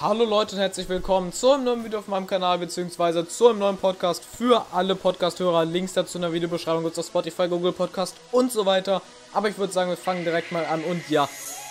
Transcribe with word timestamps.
Hallo 0.00 0.24
Leute 0.24 0.56
und 0.56 0.60
herzlich 0.60 0.88
willkommen 0.88 1.32
zu 1.32 1.52
einem 1.52 1.64
neuen 1.64 1.84
Video 1.84 2.00
auf 2.00 2.08
meinem 2.08 2.26
Kanal 2.26 2.58
beziehungsweise 2.58 3.28
zu 3.28 3.46
einem 3.46 3.60
neuen 3.60 3.76
Podcast 3.76 4.24
für 4.24 4.66
alle 4.72 4.96
Podcast-Hörer. 4.96 5.64
Links 5.64 5.92
dazu 5.92 6.18
in 6.18 6.22
der 6.22 6.32
Videobeschreibung 6.32 6.82
gibt 6.82 6.94
es 6.94 6.98
auf 6.98 7.06
Spotify, 7.06 7.46
Google 7.46 7.70
Podcast 7.70 8.16
und 8.32 8.50
so 8.50 8.66
weiter. 8.66 9.02
Aber 9.32 9.48
ich 9.48 9.56
würde 9.56 9.72
sagen, 9.72 9.90
wir 9.90 9.96
fangen 9.96 10.24
direkt 10.24 10.50
mal 10.50 10.66
an 10.66 10.82
und 10.82 11.08
ja, 11.10 11.28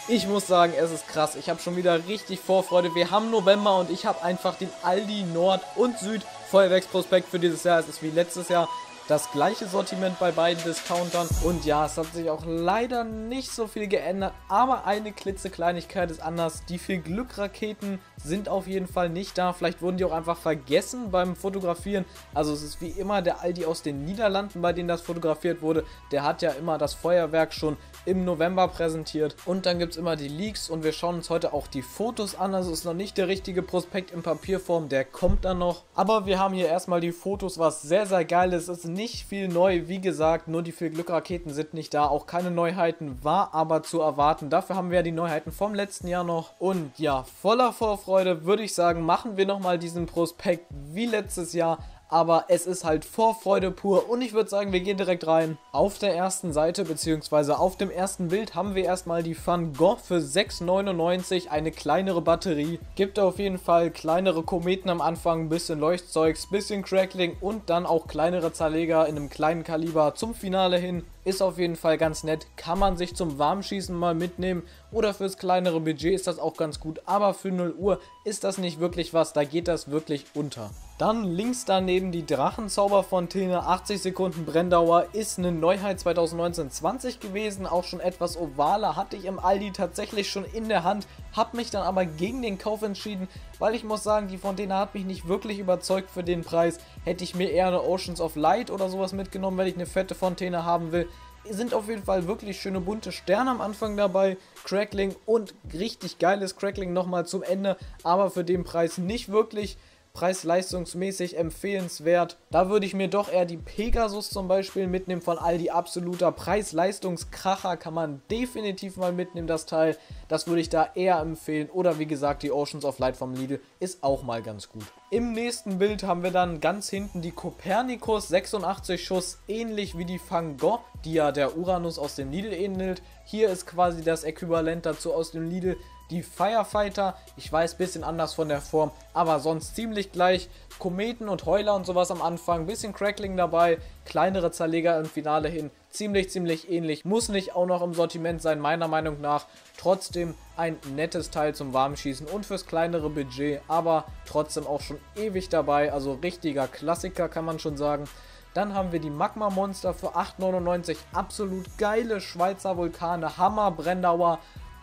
ich 0.08 0.26
muss 0.26 0.48
sagen, 0.48 0.72
es 0.80 0.92
ist 0.92 1.06
krass. 1.10 1.36
Ich 1.36 1.50
habe 1.50 1.60
schon 1.60 1.76
wieder 1.76 2.08
richtig 2.08 2.40
Vorfreude. 2.40 2.96
Wir 2.96 3.12
haben 3.12 3.30
November 3.30 3.78
und 3.78 3.92
ich 3.92 4.06
habe 4.06 4.24
einfach 4.24 4.56
den 4.56 4.70
Aldi 4.84 5.24
Nord 5.24 5.62
und 5.76 6.00
Süd 6.00 6.22
Feuerwerksprospekt 6.50 7.28
für 7.28 7.40
dieses 7.40 7.66
Jahr. 7.66 7.80
Es 7.80 7.90
ist 7.90 8.02
wie 8.02 8.10
letztes 8.10 8.48
Jahr 8.48 8.70
das 9.08 9.32
gleiche 9.32 9.68
Sortiment 9.68 10.18
bei 10.20 10.32
beiden 10.32 10.64
Discountern. 10.64 11.28
Und 11.44 11.66
ja, 11.66 11.86
es 11.86 11.98
hat 11.98 12.14
sich 12.14 12.30
auch 12.30 12.44
leider 12.46 13.04
nicht 13.04 13.52
so 13.52 13.68
viel 13.68 13.88
geändert, 13.88 14.34
aber 14.48 14.86
eine 14.86 15.12
klitzekleinigkeit 15.12 16.10
ist 16.10 16.22
anders. 16.22 16.64
Die 16.66 16.78
viel 16.78 17.00
Glückraketen 17.00 18.00
sind 18.24 18.48
auf 18.48 18.68
jeden 18.68 18.88
Fall 18.88 19.10
nicht 19.10 19.38
da. 19.38 19.52
Vielleicht 19.52 19.82
wurden 19.82 19.98
die 19.98 20.06
auch 20.06 20.14
einfach 20.14 20.38
vergessen 20.38 21.12
beim 21.12 21.36
Fotografieren. 21.36 22.06
Also 22.34 22.54
es 22.54 22.64
ist 22.64 22.82
wie 22.82 22.90
immer 22.90 23.22
der 23.22 23.42
Aldi 23.42 23.66
aus 23.66 23.82
den 23.82 24.06
Niederlanden, 24.06 24.62
bei 24.62 24.72
dem 24.72 24.88
das 24.88 25.02
fotografiert 25.02 25.62
wurde. 25.62 25.84
Der 26.12 26.24
hat 26.24 26.42
ja 26.42 26.52
immer 26.52 26.78
das 26.78 26.94
Feuerwerk 26.94 27.54
schon 27.54 27.78
im 28.06 28.24
November 28.24 28.68
präsentiert. 28.70 29.36
Und 29.46 29.66
dann 29.66 29.80
gibt 29.80 29.94
es 29.94 29.98
immer 29.98 30.16
die 30.16 30.28
Leaks 30.28 30.70
und 30.70 30.84
wir 30.84 30.94
schauen 30.94 31.16
uns 31.16 31.30
heute 31.30 31.54
auch 31.54 31.68
die 31.68 31.82
Fotos 31.82 32.36
an. 32.36 32.56
Also 32.56 32.72
ist 32.72 32.86
noch 32.86 32.94
nicht 32.94 33.18
der 33.18 33.28
richtige 33.28 33.62
Prospekt 33.64 34.12
in 34.12 34.24
Papierform, 34.24 34.88
der 34.88 35.04
kommt 35.04 35.44
dann 35.44 35.60
noch. 35.60 35.84
Aber 35.94 36.26
wir 36.26 36.40
haben 36.40 36.54
hier 36.54 36.68
erstmal 36.68 37.02
die 37.02 37.12
Fotos, 37.12 37.58
was 37.60 37.82
sehr, 37.82 38.06
sehr 38.06 38.24
geil 38.24 38.54
ist. 38.54 38.70
Es 38.70 38.80
ist 38.80 38.93
nicht 38.94 39.26
viel 39.26 39.48
neu, 39.48 39.88
wie 39.88 40.00
gesagt, 40.00 40.48
nur 40.48 40.62
die 40.62 40.72
viel 40.72 40.90
Glückraketen 40.90 41.54
sind 41.54 41.74
nicht 41.74 41.94
da. 41.94 42.08
Auch 42.08 42.26
keine 42.26 42.52
Neuheiten 42.52 43.24
war 43.24 43.54
aber 43.54 43.84
zu 43.84 44.02
erwarten. 44.02 44.50
Dafür 44.50 44.76
haben 44.76 44.90
wir 44.90 44.98
ja 44.98 45.04
die 45.04 45.12
Neuheiten 45.12 45.52
vom 45.52 45.74
letzten 45.74 46.08
Jahr 46.08 46.24
noch. 46.24 46.52
Und 46.60 46.98
ja, 46.98 47.24
voller 47.42 47.74
Vorfreude 47.74 48.46
würde 48.46 48.64
ich 48.64 48.74
sagen, 48.74 49.02
machen 49.02 49.38
wir 49.38 49.46
nochmal 49.46 49.80
diesen 49.80 50.06
Prospekt 50.06 50.66
wie 50.72 51.06
letztes 51.06 51.54
Jahr 51.54 51.80
aber 52.14 52.46
es 52.48 52.68
ist 52.68 52.86
halt 52.86 53.06
Vorfreude 53.06 53.72
pur 53.72 54.08
und 54.08 54.22
ich 54.22 54.34
würde 54.34 54.50
sagen, 54.50 54.72
wir 54.72 54.82
gehen 54.82 54.98
direkt 54.98 55.26
rein. 55.26 55.58
Auf 55.72 55.98
der 55.98 56.16
ersten 56.16 56.54
Seite 56.54 56.86
bzw. 56.86 57.54
auf 57.54 57.76
dem 57.76 57.90
ersten 57.90 58.28
Bild 58.28 58.54
haben 58.54 58.76
wir 58.76 58.86
erstmal 58.86 59.24
die 59.24 59.36
Van 59.36 59.74
Gogh 59.74 59.98
für 59.98 60.20
6,99, 60.20 61.48
eine 61.48 61.72
kleinere 61.72 62.22
Batterie. 62.22 62.80
Gibt 62.96 63.18
auf 63.18 63.40
jeden 63.40 63.58
Fall 63.58 63.90
kleinere 63.90 64.44
Kometen 64.44 64.92
am 64.92 65.02
Anfang, 65.02 65.50
bisschen 65.50 65.80
Leuchtzeugs, 65.80 66.50
bisschen 66.52 66.84
Crackling 66.84 67.36
und 67.42 67.72
dann 67.72 67.88
auch 67.88 68.08
kleinere 68.08 68.54
Zerleger 68.54 69.08
in 69.08 69.18
einem 69.18 69.30
kleinen 69.30 69.64
Kaliber 69.64 70.14
zum 70.14 70.36
Finale 70.36 70.78
hin. 70.78 71.04
Ist 71.26 71.42
auf 71.42 71.58
jeden 71.58 71.78
Fall 71.78 71.98
ganz 71.98 72.24
nett, 72.24 72.48
kann 72.58 72.80
man 72.80 72.98
sich 72.98 73.16
zum 73.16 73.40
Warmschießen 73.40 73.96
mal 73.96 74.14
mitnehmen. 74.14 74.64
Oder 74.92 75.14
fürs 75.14 75.38
kleinere 75.38 75.80
Budget 75.80 76.14
ist 76.14 76.28
das 76.28 76.38
auch 76.38 76.58
ganz 76.58 76.80
gut, 76.80 77.02
aber 77.06 77.34
für 77.34 77.52
0 77.52 77.74
Uhr 77.78 78.00
ist 78.26 78.44
das 78.44 78.58
nicht 78.58 78.80
wirklich 78.80 79.14
was, 79.14 79.32
da 79.32 79.44
geht 79.44 79.68
das 79.68 79.90
wirklich 79.90 80.26
unter. 80.34 80.70
Dann 81.00 81.24
links 81.24 81.66
daneben 81.66 82.12
die 82.12 82.26
Drachenzauberfontäne, 82.26 83.64
80 83.64 84.02
Sekunden 84.02 84.46
Brenndauer, 84.46 85.08
ist 85.14 85.40
eine 85.40 85.52
Neuheit 85.52 86.00
2019-20 86.00 87.20
gewesen, 87.20 87.66
auch 87.66 87.84
schon 87.84 88.00
etwas 88.00 88.38
ovaler, 88.38 88.96
hatte 88.96 89.16
ich 89.16 89.26
im 89.26 89.40
Aldi 89.40 89.72
tatsächlich 89.72 90.30
schon 90.30 90.46
in 90.46 90.70
der 90.70 90.84
Hand, 90.84 91.08
habe 91.32 91.58
mich 91.58 91.72
dann 91.72 91.82
aber 91.82 92.06
gegen 92.06 92.42
den 92.44 92.60
Kauf 92.60 92.84
entschieden, 92.84 93.28
weil 93.58 93.74
ich 93.74 93.84
muss 93.84 94.04
sagen, 94.04 94.28
die 94.28 94.38
Fontäne 94.38 94.78
hat 94.78 94.94
mich 94.94 95.06
nicht 95.06 95.28
wirklich 95.28 95.58
überzeugt 95.58 96.12
für 96.12 96.24
den 96.24 96.44
Preis. 96.44 96.78
Hätte 97.04 97.24
ich 97.24 97.36
mir 97.36 97.50
eher 97.50 97.68
eine 97.68 97.84
Oceans 97.84 98.22
of 98.22 98.36
Light 98.36 98.72
oder 98.72 98.90
sowas 98.90 99.14
mitgenommen, 99.14 99.58
wenn 99.58 99.68
ich 99.68 99.76
eine 99.76 99.86
fette 99.86 100.16
Fontäne 100.16 100.66
haben 100.66 100.92
will. 100.92 101.08
Sind 101.50 101.74
auf 101.74 101.90
jeden 101.90 102.04
Fall 102.04 102.28
wirklich 102.28 102.62
schöne 102.62 102.80
bunte 102.80 103.12
Sterne 103.12 103.52
am 103.52 103.60
Anfang 103.60 103.98
dabei, 103.98 104.38
Crackling 104.64 105.14
und 105.26 105.54
richtig 105.74 106.18
geiles 106.20 106.56
Crackling 106.56 106.94
nochmal 106.94 107.26
zum 107.26 107.44
Ende, 107.44 107.76
aber 108.04 108.32
für 108.32 108.46
den 108.46 108.64
Preis 108.64 108.98
nicht 108.98 109.30
wirklich 109.30 109.78
preis-leistungsmäßig 110.14 111.38
empfehlenswert. 111.38 112.38
Da 112.52 112.70
würde 112.70 112.86
ich 112.86 112.94
mir 112.94 113.08
doch 113.08 113.32
eher 113.32 113.46
die 113.46 113.58
Pegasus 113.58 114.30
zum 114.30 114.48
Beispiel 114.48 114.86
mitnehmen 114.86 115.24
von 115.24 115.40
Aldi. 115.40 115.72
Absoluter 115.72 116.32
Preis-Leistungskracher 116.32 117.78
kann 117.78 117.96
man 117.96 118.22
definitiv 118.30 118.96
mal 118.96 119.12
mitnehmen, 119.12 119.48
das 119.48 119.66
Teil. 119.66 119.98
Das 120.28 120.46
würde 120.46 120.62
ich 120.62 120.70
da 120.70 120.88
eher 120.94 121.18
empfehlen. 121.18 121.68
Oder 121.72 121.98
wie 121.98 122.06
gesagt, 122.06 122.44
die 122.44 122.52
Oceans 122.52 122.86
of 122.86 123.00
Light 123.00 123.18
vom 123.18 123.34
Lidl 123.34 123.60
ist 123.80 124.04
auch 124.04 124.22
mal 124.22 124.44
ganz 124.44 124.70
gut. 124.70 124.86
Im 125.10 125.34
nächsten 125.34 125.80
Bild 125.80 126.04
haben 126.04 126.22
wir 126.22 126.32
dann 126.32 126.60
ganz 126.60 126.90
hinten 126.90 127.22
die 127.22 127.32
Copernicus 127.32 128.28
86 128.28 129.04
Schuss, 129.04 129.40
ähnlich 129.48 129.98
wie 129.98 130.06
die 130.06 130.22
Van 130.30 130.58
Gogh, 130.58 130.84
die 131.06 131.14
ja 131.14 131.32
der 131.32 131.58
Uranus 131.58 131.98
aus 131.98 132.16
dem 132.16 132.30
Lidl 132.30 132.54
ähnelt. 132.54 133.02
Hier 133.26 133.50
ist 133.50 133.66
quasi 133.66 134.04
das 134.04 134.24
Äquivalent 134.24 134.86
dazu 134.86 135.12
aus 135.12 135.32
dem 135.32 135.50
Lidl 135.50 135.76
die 136.10 136.24
Firefighter, 136.24 137.16
ich 137.38 137.52
weiß, 137.52 137.76
bisschen 137.76 138.04
anders 138.04 138.34
von 138.34 138.50
der 138.50 138.62
Form, 138.62 138.92
aber 139.14 139.40
sonst 139.40 139.76
ziemlich 139.76 140.12
gleich. 140.12 140.50
Kometen 140.80 141.30
und 141.30 141.46
Heuler 141.46 141.76
und 141.76 141.86
sowas 141.86 142.12
am 142.12 142.22
Anfang, 142.22 142.66
bisschen 142.66 142.94
Crackling 142.94 143.38
dabei, 143.38 143.78
kleinere 144.06 144.52
Zerleger 144.52 145.00
im 145.00 145.06
Finale 145.06 145.48
hin, 145.48 145.72
ziemlich, 145.90 146.30
ziemlich 146.30 146.70
ähnlich. 146.70 147.06
Muss 147.06 147.30
nicht 147.30 147.56
auch 147.56 147.66
noch 147.66 147.82
im 147.82 147.94
Sortiment 147.94 148.42
sein, 148.42 148.60
meiner 148.60 148.88
Meinung 148.88 149.22
nach. 149.22 149.46
Trotzdem 149.78 150.36
ein 150.58 150.78
nettes 150.96 151.30
Teil 151.30 151.56
zum 151.56 151.74
Warmschießen 151.74 152.28
und 152.28 152.46
fürs 152.46 152.66
kleinere 152.66 153.10
Budget, 153.10 153.62
aber 153.68 154.06
trotzdem 154.26 154.68
auch 154.68 154.82
schon 154.82 155.00
ewig 155.16 155.50
dabei, 155.50 155.94
also 155.94 156.14
richtiger 156.14 156.68
Klassiker 156.68 157.30
kann 157.30 157.46
man 157.46 157.60
schon 157.60 157.78
sagen. 157.78 158.08
Dann 158.54 158.76
haben 158.76 158.92
wir 158.92 159.00
die 159.00 159.10
Magma 159.10 159.50
Monster 159.50 159.94
für 159.94 160.16
8,99. 160.16 160.98
Absolut 161.12 161.78
geile 161.78 162.22
Schweizer 162.22 162.78
Vulkane. 162.78 163.38
Hammer 163.38 163.72
Brennauer. 163.72 164.40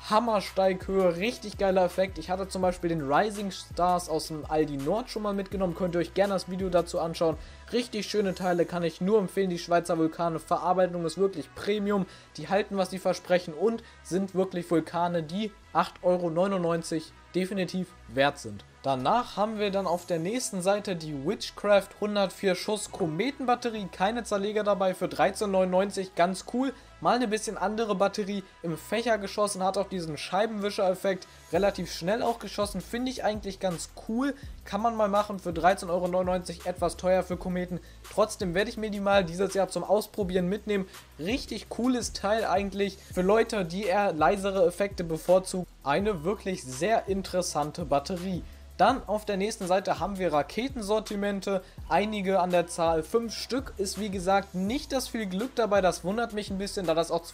Hammersteighöhe, 0.08 1.16
richtig 1.16 1.58
geiler 1.58 1.84
Effekt. 1.84 2.18
Ich 2.18 2.30
hatte 2.30 2.48
zum 2.48 2.62
Beispiel 2.62 2.88
den 2.88 3.12
Rising 3.12 3.50
Stars 3.50 4.08
aus 4.08 4.28
dem 4.28 4.44
Aldi 4.48 4.78
Nord 4.78 5.10
schon 5.10 5.22
mal 5.22 5.34
mitgenommen. 5.34 5.74
Könnt 5.74 5.94
ihr 5.94 6.00
euch 6.00 6.14
gerne 6.14 6.32
das 6.32 6.48
Video 6.48 6.70
dazu 6.70 7.00
anschauen. 7.00 7.36
Richtig 7.72 8.10
schöne 8.10 8.34
Teile, 8.34 8.66
kann 8.66 8.82
ich 8.82 9.00
nur 9.00 9.19
empfehlen. 9.19 9.50
Die 9.50 9.58
Schweizer 9.58 9.97
Vulkane. 9.97 10.41
Verarbeitung 10.41 11.04
ist 11.06 11.19
wirklich 11.19 11.54
Premium. 11.54 12.06
Die 12.36 12.48
halten, 12.48 12.76
was 12.76 12.91
sie 12.91 12.98
versprechen 12.98 13.54
und 13.54 13.84
sind 14.03 14.34
wirklich 14.34 14.69
Vulkane, 14.69 15.22
die 15.22 15.53
8,99 15.72 16.03
Euro 16.03 17.03
definitiv 17.34 17.86
wert 18.09 18.38
sind. 18.38 18.64
Danach 18.82 19.36
haben 19.36 19.59
wir 19.59 19.70
dann 19.70 19.86
auf 19.86 20.06
der 20.06 20.19
nächsten 20.19 20.62
Seite 20.62 20.97
die 20.97 21.26
Witchcraft 21.26 21.91
104 21.97 22.54
Schuss 22.54 22.91
Kometenbatterie. 22.91 23.88
Keine 23.92 24.25
Zerleger 24.25 24.64
dabei 24.64 24.94
für 24.94 25.04
13,99. 25.04 26.09
Ganz 26.16 26.47
cool. 26.54 26.72
Mal 27.03 27.16
eine 27.16 27.28
bisschen 27.28 27.59
andere 27.59 27.94
Batterie 27.94 28.42
im 28.62 28.78
Fächer 28.78 29.19
geschossen, 29.19 29.62
hat 29.62 29.76
auch 29.76 29.88
diesen 29.88 30.16
Scheibenwischer-Effekt. 30.16 31.28
Relativ 31.53 31.92
schnell 31.92 32.22
auch 32.22 32.38
geschossen. 32.38 32.80
Finde 32.80 33.10
ich 33.10 33.22
eigentlich 33.22 33.60
ganz 33.60 33.91
cool. 34.09 34.34
Kann 34.70 34.82
man 34.82 34.94
mal 34.94 35.08
machen 35.08 35.41
für 35.41 35.50
13,99 35.50 35.88
Euro. 35.91 36.69
Etwas 36.69 36.97
teuer 36.97 37.25
für 37.25 37.36
Kometen. 37.36 37.81
Trotzdem 38.14 38.54
werde 38.54 38.70
ich 38.70 38.76
mir 38.76 38.91
die 38.91 39.00
mal 39.00 39.25
dieses 39.25 39.53
Jahr 39.53 39.69
zum 39.69 39.82
Ausprobieren 39.82 40.48
mitnehmen. 40.48 40.86
Richtig 41.19 41.69
cooles 41.70 42.12
Teil 42.12 42.44
eigentlich. 42.44 42.97
Für 43.12 43.22
Leute, 43.22 43.64
die 43.64 43.86
eher 43.86 44.12
leisere 44.12 44.64
Effekte 44.64 45.03
bevorzugen. 45.03 45.66
Eine 45.82 46.22
wirklich 46.22 46.62
sehr 46.62 47.09
interessante 47.09 47.84
Batterie. 47.84 48.44
Dann 48.76 49.03
auf 49.09 49.25
der 49.25 49.38
nächsten 49.38 49.66
Seite 49.66 49.98
haben 49.98 50.20
wir 50.20 50.32
Raketensortimente, 50.32 51.64
einige 51.88 52.38
an 52.38 52.50
der 52.50 52.69
Zahl, 52.69 53.03
fünf 53.03 53.34
Stück 53.34 53.75
ist 53.76 53.98
wie 53.98 54.09
gesagt 54.09 54.54
nicht 54.54 54.92
das 54.92 55.09
viel 55.09 55.26
Glück 55.26 55.56
dabei, 55.56 55.80
das 55.80 56.04
wundert 56.04 56.32
mich 56.32 56.48
ein 56.48 56.59
bisschen, 56.59 56.86
da 56.86 56.94
das 56.94 57.10
auch 57.10 57.25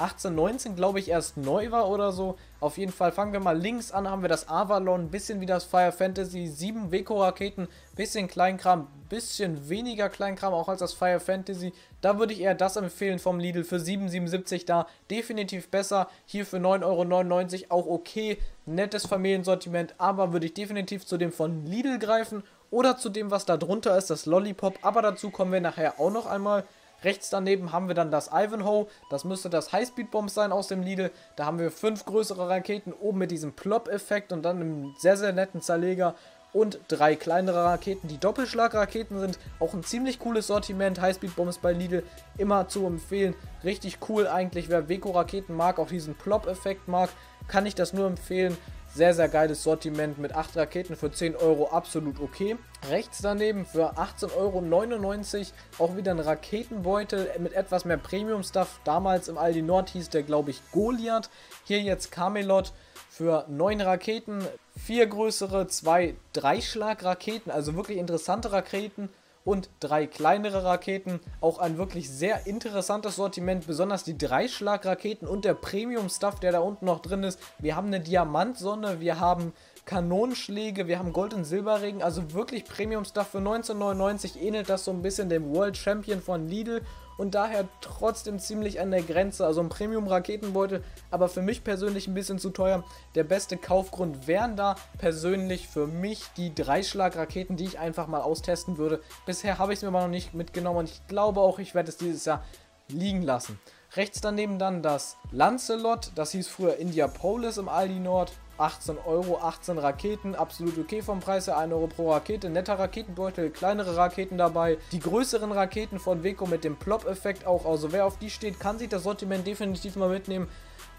2018, 0.00 0.34
19 0.34 0.76
glaube 0.76 0.98
ich 0.98 1.10
erst 1.10 1.36
neu 1.36 1.70
war 1.70 1.90
oder 1.90 2.10
so. 2.10 2.38
Auf 2.58 2.78
jeden 2.78 2.92
Fall 2.92 3.12
fangen 3.12 3.34
wir 3.34 3.40
mal 3.40 3.58
links 3.58 3.92
an, 3.92 4.08
haben 4.08 4.22
wir 4.22 4.30
das 4.30 4.48
Avalon, 4.48 5.10
bisschen 5.10 5.42
wie 5.42 5.46
das 5.46 5.64
Fire 5.64 5.92
Fantasy, 5.92 6.46
sieben 6.46 6.90
Weko-Raketen, 6.90 7.68
bisschen 7.96 8.26
Kleinkram, 8.26 8.86
bisschen 9.10 9.68
weniger 9.68 10.08
Kleinkram 10.08 10.54
auch 10.54 10.68
als 10.68 10.80
das 10.80 10.94
Fire 10.94 11.20
Fantasy. 11.20 11.74
Da 12.00 12.18
würde 12.18 12.32
ich 12.32 12.40
eher 12.40 12.54
das 12.54 12.76
empfehlen 12.76 13.18
vom 13.18 13.38
Lidl 13.38 13.62
für 13.62 13.76
7,77 13.76 14.64
da, 14.64 14.86
definitiv 15.10 15.68
besser. 15.68 16.08
Hier 16.24 16.46
für 16.46 16.56
9,99 16.56 17.70
Euro 17.70 17.80
auch 17.80 17.86
okay, 17.86 18.38
nettes 18.64 19.06
Familiensortiment, 19.06 19.94
aber 19.98 20.32
würde 20.32 20.46
ich 20.46 20.54
definitiv 20.54 21.04
zu 21.04 21.18
dem 21.18 21.30
von 21.30 21.66
Lidl 21.66 21.98
greifen 21.98 22.42
oder 22.70 22.96
zu 22.96 23.10
dem, 23.10 23.30
was 23.30 23.44
da 23.44 23.58
drunter 23.58 23.98
ist, 23.98 24.08
das 24.08 24.24
Lollipop. 24.24 24.78
Aber 24.80 25.02
dazu 25.02 25.28
kommen 25.30 25.52
wir 25.52 25.60
nachher 25.60 26.00
auch 26.00 26.10
noch 26.10 26.24
einmal. 26.24 26.64
Rechts 27.02 27.30
daneben 27.30 27.72
haben 27.72 27.88
wir 27.88 27.94
dann 27.94 28.10
das 28.10 28.30
Ivanhoe, 28.32 28.86
das 29.10 29.24
müsste 29.24 29.50
das 29.50 29.72
Highspeed-Bomb 29.72 30.30
sein 30.30 30.52
aus 30.52 30.68
dem 30.68 30.82
Lidl. 30.82 31.10
Da 31.36 31.46
haben 31.46 31.58
wir 31.58 31.70
fünf 31.70 32.04
größere 32.04 32.48
Raketen 32.48 32.92
oben 32.92 33.18
mit 33.18 33.30
diesem 33.30 33.52
Plop-Effekt 33.52 34.32
und 34.32 34.42
dann 34.42 34.56
einem 34.56 34.94
sehr, 34.98 35.16
sehr 35.16 35.32
netten 35.32 35.62
Zerleger 35.62 36.14
und 36.52 36.80
drei 36.88 37.14
kleinere 37.14 37.64
Raketen, 37.64 38.08
die 38.08 38.18
Doppelschlagraketen 38.18 39.18
sind. 39.20 39.38
Auch 39.60 39.72
ein 39.72 39.84
ziemlich 39.84 40.18
cooles 40.18 40.48
Sortiment. 40.48 41.00
Highspeed-Bombs 41.00 41.58
bei 41.58 41.72
Lidl 41.72 42.02
immer 42.38 42.68
zu 42.68 42.86
empfehlen. 42.86 43.34
Richtig 43.62 43.98
cool 44.08 44.26
eigentlich. 44.26 44.68
Wer 44.68 44.88
Weko-Raketen 44.88 45.54
mag, 45.54 45.78
auch 45.78 45.88
diesen 45.88 46.14
Plop-Effekt 46.14 46.88
mag, 46.88 47.10
kann 47.46 47.66
ich 47.66 47.74
das 47.74 47.92
nur 47.92 48.06
empfehlen. 48.06 48.56
Sehr, 48.92 49.14
sehr 49.14 49.28
geiles 49.28 49.62
Sortiment 49.62 50.18
mit 50.18 50.34
8 50.34 50.56
Raketen 50.56 50.96
für 50.96 51.12
10 51.12 51.36
Euro, 51.36 51.68
absolut 51.68 52.18
okay. 52.20 52.56
Rechts 52.88 53.20
daneben 53.22 53.64
für 53.64 53.96
18,99 53.96 54.32
Euro 54.36 55.52
auch 55.78 55.96
wieder 55.96 56.10
ein 56.10 56.18
Raketenbeutel 56.18 57.30
mit 57.38 57.52
etwas 57.52 57.84
mehr 57.84 57.98
Premium-Stuff. 57.98 58.80
Damals 58.82 59.28
im 59.28 59.38
Aldi 59.38 59.62
Nord 59.62 59.90
hieß 59.90 60.10
der, 60.10 60.24
glaube 60.24 60.50
ich, 60.50 60.60
Goliath. 60.72 61.30
Hier 61.64 61.80
jetzt 61.80 62.10
Camelot 62.10 62.72
für 63.08 63.44
neun 63.48 63.80
Raketen, 63.80 64.44
vier 64.76 65.06
größere, 65.06 65.68
zwei 65.68 66.16
Dreischlag-Raketen, 66.32 67.52
also 67.52 67.76
wirklich 67.76 67.98
interessante 67.98 68.50
Raketen 68.50 69.08
und 69.44 69.70
drei 69.80 70.06
kleinere 70.06 70.64
Raketen. 70.64 71.20
Auch 71.40 71.58
ein 71.58 71.78
wirklich 71.78 72.10
sehr 72.10 72.46
interessantes 72.46 73.16
Sortiment, 73.16 73.66
besonders 73.66 74.04
die 74.04 74.18
Dreischlag-Raketen 74.18 75.26
und 75.26 75.44
der 75.44 75.54
Premium-Stuff, 75.54 76.40
der 76.40 76.52
da 76.52 76.60
unten 76.60 76.86
noch 76.86 77.00
drin 77.00 77.22
ist. 77.22 77.40
Wir 77.58 77.76
haben 77.76 77.88
eine 77.88 78.00
Diamantsonne, 78.00 79.00
wir 79.00 79.20
haben 79.20 79.52
Kanonenschläge, 79.86 80.86
wir 80.86 80.98
haben 80.98 81.12
Gold- 81.12 81.34
und 81.34 81.44
Silberregen, 81.44 82.02
also 82.02 82.32
wirklich 82.32 82.64
Premium-Stuff 82.64 83.28
für 83.28 83.38
1999 83.38 84.40
ähnelt 84.40 84.68
das 84.68 84.84
so 84.84 84.92
ein 84.92 85.02
bisschen 85.02 85.28
dem 85.28 85.52
World 85.52 85.76
Champion 85.76 86.20
von 86.20 86.46
Lidl 86.46 86.82
und 87.20 87.34
daher 87.34 87.68
trotzdem 87.82 88.38
ziemlich 88.38 88.80
an 88.80 88.90
der 88.90 89.02
Grenze. 89.02 89.44
Also 89.44 89.60
ein 89.60 89.68
Premium-Raketenbeutel, 89.68 90.82
aber 91.10 91.28
für 91.28 91.42
mich 91.42 91.62
persönlich 91.62 92.08
ein 92.08 92.14
bisschen 92.14 92.38
zu 92.38 92.48
teuer. 92.48 92.82
Der 93.14 93.24
beste 93.24 93.58
Kaufgrund 93.58 94.26
wären 94.26 94.56
da 94.56 94.76
persönlich 94.96 95.68
für 95.68 95.86
mich 95.86 96.24
die 96.38 96.54
Dreischlag-Raketen, 96.54 97.58
die 97.58 97.64
ich 97.64 97.78
einfach 97.78 98.06
mal 98.06 98.22
austesten 98.22 98.78
würde. 98.78 99.02
Bisher 99.26 99.58
habe 99.58 99.74
ich 99.74 99.80
es 99.80 99.82
mir 99.82 99.88
aber 99.88 100.00
noch 100.00 100.08
nicht 100.08 100.32
mitgenommen 100.32 100.78
und 100.78 100.88
ich 100.88 101.06
glaube 101.08 101.40
auch, 101.40 101.58
ich 101.58 101.74
werde 101.74 101.90
es 101.90 101.98
dieses 101.98 102.24
Jahr 102.24 102.42
liegen 102.88 103.20
lassen. 103.20 103.60
Rechts 103.96 104.22
daneben 104.22 104.58
dann 104.58 104.82
das 104.82 105.18
Lancelot, 105.30 106.12
das 106.14 106.32
hieß 106.32 106.48
früher 106.48 106.76
India 106.76 107.06
Polis 107.06 107.58
im 107.58 107.68
Aldi 107.68 108.00
Nord. 108.00 108.32
18 108.60 108.98
Euro, 109.06 109.38
18 109.38 109.78
Raketen, 109.78 110.34
absolut 110.34 110.78
okay 110.78 111.02
vom 111.02 111.20
Preis 111.20 111.46
her, 111.46 111.56
1 111.56 111.72
Euro 111.72 111.86
pro 111.86 112.12
Rakete, 112.12 112.50
netter 112.50 112.78
Raketenbeutel, 112.78 113.50
kleinere 113.50 113.96
Raketen 113.96 114.36
dabei, 114.36 114.78
die 114.92 115.00
größeren 115.00 115.50
Raketen 115.50 115.98
von 115.98 116.22
Weco 116.22 116.46
mit 116.46 116.62
dem 116.62 116.76
Plop-Effekt 116.76 117.46
auch, 117.46 117.64
also 117.64 117.92
wer 117.92 118.04
auf 118.04 118.18
die 118.18 118.30
steht, 118.30 118.60
kann 118.60 118.78
sich 118.78 118.88
das 118.88 119.04
Sortiment 119.04 119.46
definitiv 119.46 119.96
mal 119.96 120.10
mitnehmen. 120.10 120.48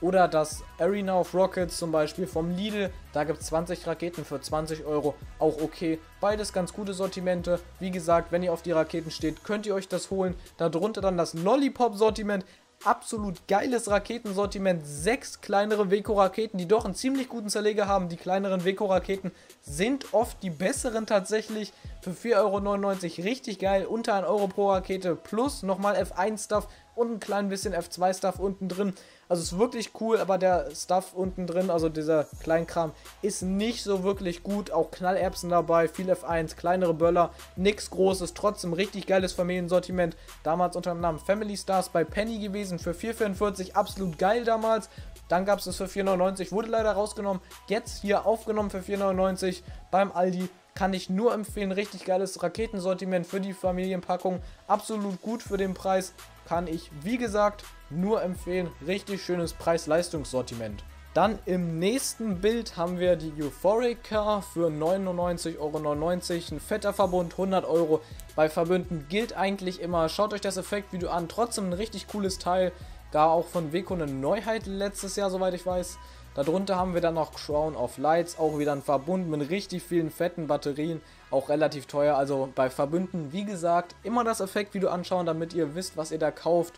Oder 0.02 0.28
das 0.28 0.64
Arena 0.80 1.20
of 1.20 1.36
Rockets 1.36 1.78
zum 1.78 1.92
Beispiel 1.92 2.26
vom 2.26 2.50
Lidl, 2.50 2.92
da 3.14 3.24
gibt 3.24 3.40
es 3.40 3.48
20 3.48 3.86
Raketen 3.86 4.26
für 4.26 4.42
20 4.42 4.84
Euro, 4.84 5.14
auch 5.38 5.62
okay. 5.62 6.00
Beides 6.20 6.54
ganz 6.54 6.74
gute 6.74 6.96
Sortimente. 6.96 7.60
Wie 7.80 7.92
gesagt, 7.92 8.32
wenn 8.32 8.42
ihr 8.42 8.52
auf 8.52 8.64
die 8.64 8.72
Raketen 8.72 9.12
steht, 9.12 9.44
könnt 9.44 9.68
ihr 9.68 9.76
euch 9.76 9.88
das 9.88 10.10
holen. 10.10 10.34
Darunter 10.58 11.02
dann 11.02 11.18
das 11.18 11.36
Lollipop-Sortiment, 11.36 12.46
absolut 12.84 13.48
geiles 13.48 13.90
Raketensortiment. 13.90 14.86
Sechs 14.86 15.42
kleinere 15.42 15.92
Weko-Raketen, 15.92 16.58
die 16.58 16.68
doch 16.68 16.86
einen 16.86 16.96
ziemlich 16.96 17.30
guten 17.30 17.50
Zerleger 17.50 17.88
haben. 17.88 18.10
Die 18.10 18.18
kleineren 18.18 18.64
Weko-Raketen 18.64 19.32
sind 19.62 20.14
oft 20.14 20.42
die 20.44 20.50
besseren 20.50 21.06
tatsächlich. 21.06 21.74
Für 22.02 22.12
4,99 22.12 23.20
Euro 23.20 23.28
richtig 23.28 23.60
geil. 23.60 23.86
Unter 23.86 24.16
1 24.16 24.28
Euro 24.28 24.48
pro 24.48 24.72
Rakete 24.72 25.16
plus 25.16 25.64
nochmal 25.64 25.96
F1-Stuff 25.96 26.68
und 26.96 27.12
ein 27.12 27.20
klein 27.20 27.50
bisschen 27.50 27.74
F2-Stuff 27.74 28.40
unten 28.40 28.68
drin. 28.68 28.94
Also 29.32 29.44
ist 29.44 29.58
wirklich 29.58 29.92
cool, 30.02 30.18
aber 30.18 30.38
der 30.38 30.76
Stuff 30.76 31.14
unten 31.14 31.48
drin, 31.48 31.70
also 31.70 31.88
dieser 31.88 32.26
Kleinkram, 32.44 32.92
ist 33.22 33.44
nicht 33.44 33.82
so 33.82 34.04
wirklich 34.04 34.44
gut. 34.44 34.72
Auch 34.72 34.92
Knallerbsen 34.92 35.50
dabei, 35.50 35.88
viel 35.88 36.12
F1, 36.12 36.58
kleinere 36.58 36.94
Böller, 36.94 37.32
nichts 37.56 37.90
Großes, 37.92 38.34
trotzdem 38.34 38.74
richtig 38.74 39.08
geiles 39.08 39.32
Familiensortiment. 39.32 40.18
Damals 40.44 40.76
unter 40.76 40.92
dem 40.92 41.00
Namen 41.00 41.18
Family 41.18 41.56
Stars 41.56 41.88
bei 41.88 42.04
Penny 42.04 42.40
gewesen 42.40 42.78
für 42.78 42.92
4,44, 42.92 43.72
absolut 43.72 44.18
geil 44.18 44.44
damals. 44.44 44.90
Dann 45.30 45.46
gab 45.46 45.60
es 45.60 45.66
es 45.66 45.78
für 45.78 45.86
4,99, 45.86 46.52
wurde 46.52 46.68
leider 46.68 46.92
rausgenommen. 46.92 47.42
Jetzt 47.70 48.02
hier 48.02 48.26
aufgenommen 48.26 48.70
für 48.70 48.80
4,99 48.80 49.62
beim 49.92 50.12
Aldi. 50.12 50.50
Kann 50.76 50.94
ich 50.94 51.10
nur 51.10 51.34
empfehlen, 51.34 51.72
richtig 51.72 52.04
geiles 52.04 52.44
Raketensortiment 52.44 53.26
für 53.26 53.40
die 53.40 53.54
Familienpackung. 53.54 54.42
Absolut 54.68 55.22
gut 55.22 55.42
für 55.42 55.56
den 55.56 55.74
Preis. 55.74 56.14
Kann 56.46 56.68
ich, 56.68 56.92
wie 57.04 57.18
gesagt, 57.18 57.64
nur 57.92 58.22
empfehlen. 58.22 58.70
Richtig 58.86 59.24
schönes 59.24 59.54
Preis-Leistungssortiment. 59.54 60.84
Dann 61.14 61.40
im 61.46 61.78
nächsten 61.78 62.40
Bild 62.40 62.78
haben 62.78 62.98
wir 62.98 63.18
die 63.18 63.34
Euphorica 63.44 64.40
für 64.40 64.70
99,99 64.70 65.60
Euro. 65.60 66.10
Ein 66.56 66.60
fetter 66.62 66.94
Verbund, 66.94 67.34
100 67.34 67.66
Euro. 67.66 68.00
Bei 68.36 68.48
Verbünden 68.48 69.08
gilt 69.10 69.36
eigentlich 69.36 69.82
immer, 69.82 70.08
schaut 70.08 70.34
euch 70.34 70.40
das 70.40 70.56
Effektvideo 70.56 71.10
an. 71.10 71.28
Trotzdem 71.28 71.70
ein 71.70 71.74
richtig 71.74 72.08
cooles 72.08 72.40
Teil. 72.40 72.72
Da 73.12 73.26
auch 73.26 73.48
von 73.48 73.74
Weco 73.74 73.94
eine 73.94 74.08
Neuheit 74.08 74.68
letztes 74.68 75.18
Jahr, 75.18 75.30
soweit 75.30 75.54
ich 75.54 75.66
weiß. 75.66 75.98
Darunter 76.34 76.78
haben 76.78 76.94
wir 76.94 77.02
dann 77.02 77.16
noch 77.16 77.34
Crown 77.34 77.76
of 77.76 77.98
Lights, 77.98 78.40
auch 78.40 78.58
wieder 78.58 78.72
ein 78.72 78.82
Verbund 78.82 79.30
mit 79.30 79.50
richtig 79.50 79.84
vielen 79.84 80.10
fetten 80.10 80.48
Batterien, 80.48 81.02
auch 81.30 81.50
relativ 81.50 81.88
teuer. 81.88 82.16
Also 82.16 82.48
bei 82.56 82.70
Verbünden, 82.70 83.34
wie 83.34 83.44
gesagt, 83.44 83.96
immer 84.04 84.24
das 84.24 84.40
Effektvideo 84.40 84.90
anschauen, 84.90 85.26
damit 85.26 85.54
ihr 85.54 85.76
wisst, 85.76 85.98
was 85.98 86.12
ihr 86.12 86.20
da 86.20 86.32
kauft. 86.32 86.76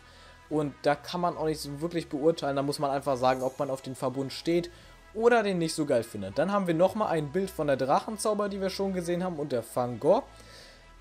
Und 0.50 0.74
da 0.82 0.94
kann 0.94 1.20
man 1.20 1.36
auch 1.36 1.46
nicht 1.46 1.60
so 1.60 1.80
wirklich 1.80 2.08
beurteilen. 2.08 2.56
Da 2.56 2.62
muss 2.62 2.78
man 2.78 2.90
einfach 2.90 3.16
sagen, 3.16 3.42
ob 3.42 3.58
man 3.58 3.70
auf 3.70 3.82
den 3.82 3.94
Verbund 3.94 4.32
steht 4.32 4.70
oder 5.14 5.42
den 5.42 5.58
nicht 5.58 5.74
so 5.74 5.86
geil 5.86 6.02
findet. 6.02 6.38
Dann 6.38 6.52
haben 6.52 6.66
wir 6.66 6.74
nochmal 6.74 7.08
ein 7.08 7.30
Bild 7.32 7.50
von 7.50 7.66
der 7.66 7.76
Drachenzauber, 7.76 8.48
die 8.48 8.60
wir 8.60 8.70
schon 8.70 8.92
gesehen 8.92 9.24
haben, 9.24 9.36
und 9.36 9.52
der 9.52 9.62
Fangor. 9.62 10.24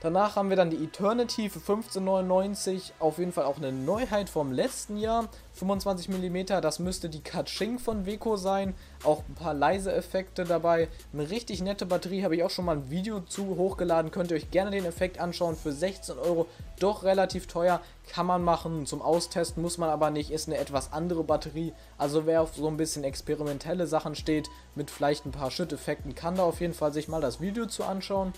Danach 0.04 0.36
haben 0.36 0.50
wir 0.50 0.58
dann 0.58 0.70
die 0.70 0.84
Eternity 0.84 1.50
für 1.50 1.60
15,99. 1.60 2.92
Auf 3.00 3.20
jeden 3.20 3.32
Fall 3.32 3.46
auch 3.46 3.56
eine 3.56 3.72
Neuheit 3.72 4.30
vom 4.30 4.52
letzten 4.52 4.98
Jahr. 4.98 5.30
25 5.54 6.10
mm, 6.10 6.62
das 6.62 6.80
müsste 6.80 7.08
die 7.08 7.22
Kaching 7.22 7.80
von 7.80 8.06
Weco 8.06 8.36
sein. 8.36 8.76
Auch 9.06 9.24
ein 9.30 9.36
paar 9.36 9.54
leise 9.54 9.94
Effekte 9.94 10.44
dabei. 10.44 10.90
Eine 11.14 11.30
richtig 11.30 11.62
nette 11.62 11.86
Batterie, 11.86 12.26
habe 12.26 12.36
ich 12.36 12.44
auch 12.44 12.50
schon 12.50 12.66
mal 12.66 12.76
ein 12.76 12.90
Video 12.90 13.22
zu 13.22 13.56
hochgeladen. 13.56 14.12
Könnt 14.12 14.32
ihr 14.32 14.36
euch 14.36 14.52
gerne 14.52 14.72
den 14.72 14.84
Effekt 14.84 15.22
anschauen. 15.22 15.56
Für 15.56 15.72
16 15.72 16.20
Euro 16.20 16.48
doch 16.82 17.04
relativ 17.04 17.48
teuer. 17.48 17.80
Kann 18.10 18.26
man 18.26 18.44
machen. 18.44 18.86
Zum 18.86 19.02
Austesten 19.02 19.64
muss 19.64 19.78
man 19.78 19.90
aber 19.90 20.10
nicht. 20.10 20.32
Ist 20.32 20.50
eine 20.50 20.58
etwas 20.58 20.92
andere 20.92 21.24
Batterie. 21.24 21.72
Also 21.98 22.26
wer 22.26 22.42
auf 22.42 22.56
so 22.56 22.68
ein 22.68 22.76
bisschen 22.76 23.06
experimentelle 23.06 23.88
Sachen 23.88 24.16
steht, 24.16 24.50
mit 24.76 24.92
vielleicht 24.92 25.26
ein 25.26 25.32
paar 25.32 25.50
Schütteffekten, 25.50 26.14
kann 26.14 26.36
da 26.36 26.44
auf 26.44 26.60
jeden 26.60 26.74
Fall 26.74 26.92
sich 26.92 27.08
mal 27.08 27.22
das 27.22 27.40
Video 27.40 27.68
zu 27.68 27.86
anschauen. 27.86 28.34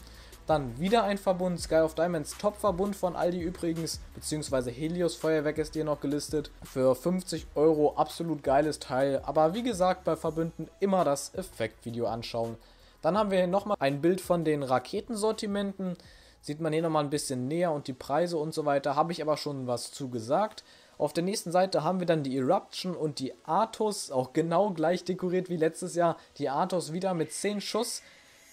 Dann 0.48 0.80
wieder 0.80 1.04
ein 1.04 1.18
Verbund, 1.18 1.60
Sky 1.60 1.78
of 1.78 1.96
Diamonds 1.96 2.38
Top-Verbund 2.38 2.96
von 2.96 3.16
Aldi 3.16 3.42
übrigens, 3.42 4.00
beziehungsweise 4.14 4.70
Helios 4.70 5.16
Feuerwerk 5.16 5.58
ist 5.58 5.74
hier 5.74 5.86
noch 5.86 6.00
gelistet. 6.00 6.52
Für 6.64 6.94
50 6.94 7.48
Euro 7.56 7.96
absolut 7.96 8.44
geiles 8.44 8.78
Teil, 8.78 9.22
aber 9.26 9.56
wie 9.56 9.64
gesagt, 9.64 10.04
bei 10.04 10.16
Verbünden 10.16 10.70
immer 10.80 11.04
das 11.04 11.34
Effektvideo 11.34 12.06
anschauen. 12.06 12.58
Dann 13.02 13.18
haben 13.18 13.32
wir 13.32 13.40
hier 13.40 13.48
nochmal 13.48 13.78
ein 13.80 14.02
Bild 14.02 14.22
von 14.22 14.44
den 14.46 14.62
Raketensortimenten. 14.62 15.98
Sieht 16.42 16.60
man 16.60 16.74
hier 16.74 16.84
nochmal 16.84 17.04
ein 17.04 17.10
bisschen 17.10 17.48
näher 17.48 17.72
und 17.72 17.88
die 17.88 17.94
Preise 17.94 18.38
und 18.38 18.54
so 18.54 18.66
weiter. 18.66 18.96
Habe 18.96 19.14
ich 19.14 19.24
aber 19.24 19.38
schon 19.38 19.66
was 19.66 19.92
zu 19.92 20.10
gesagt. 20.10 20.64
Auf 21.00 21.12
der 21.12 21.24
nächsten 21.24 21.52
Seite 21.52 21.84
haben 21.84 22.00
wir 22.00 22.06
dann 22.06 22.24
die 22.24 22.38
Eruption 22.38 22.96
und 22.96 23.18
die 23.18 23.34
Artus, 23.46 24.12
auch 24.12 24.32
genau 24.32 24.70
gleich 24.70 25.04
dekoriert 25.04 25.50
wie 25.50 25.58
letztes 25.58 25.96
Jahr. 25.96 26.18
Die 26.38 26.50
Artus 26.50 26.94
wieder 26.94 27.16
mit 27.16 27.32
10 27.32 27.62
Schuss. 27.62 28.04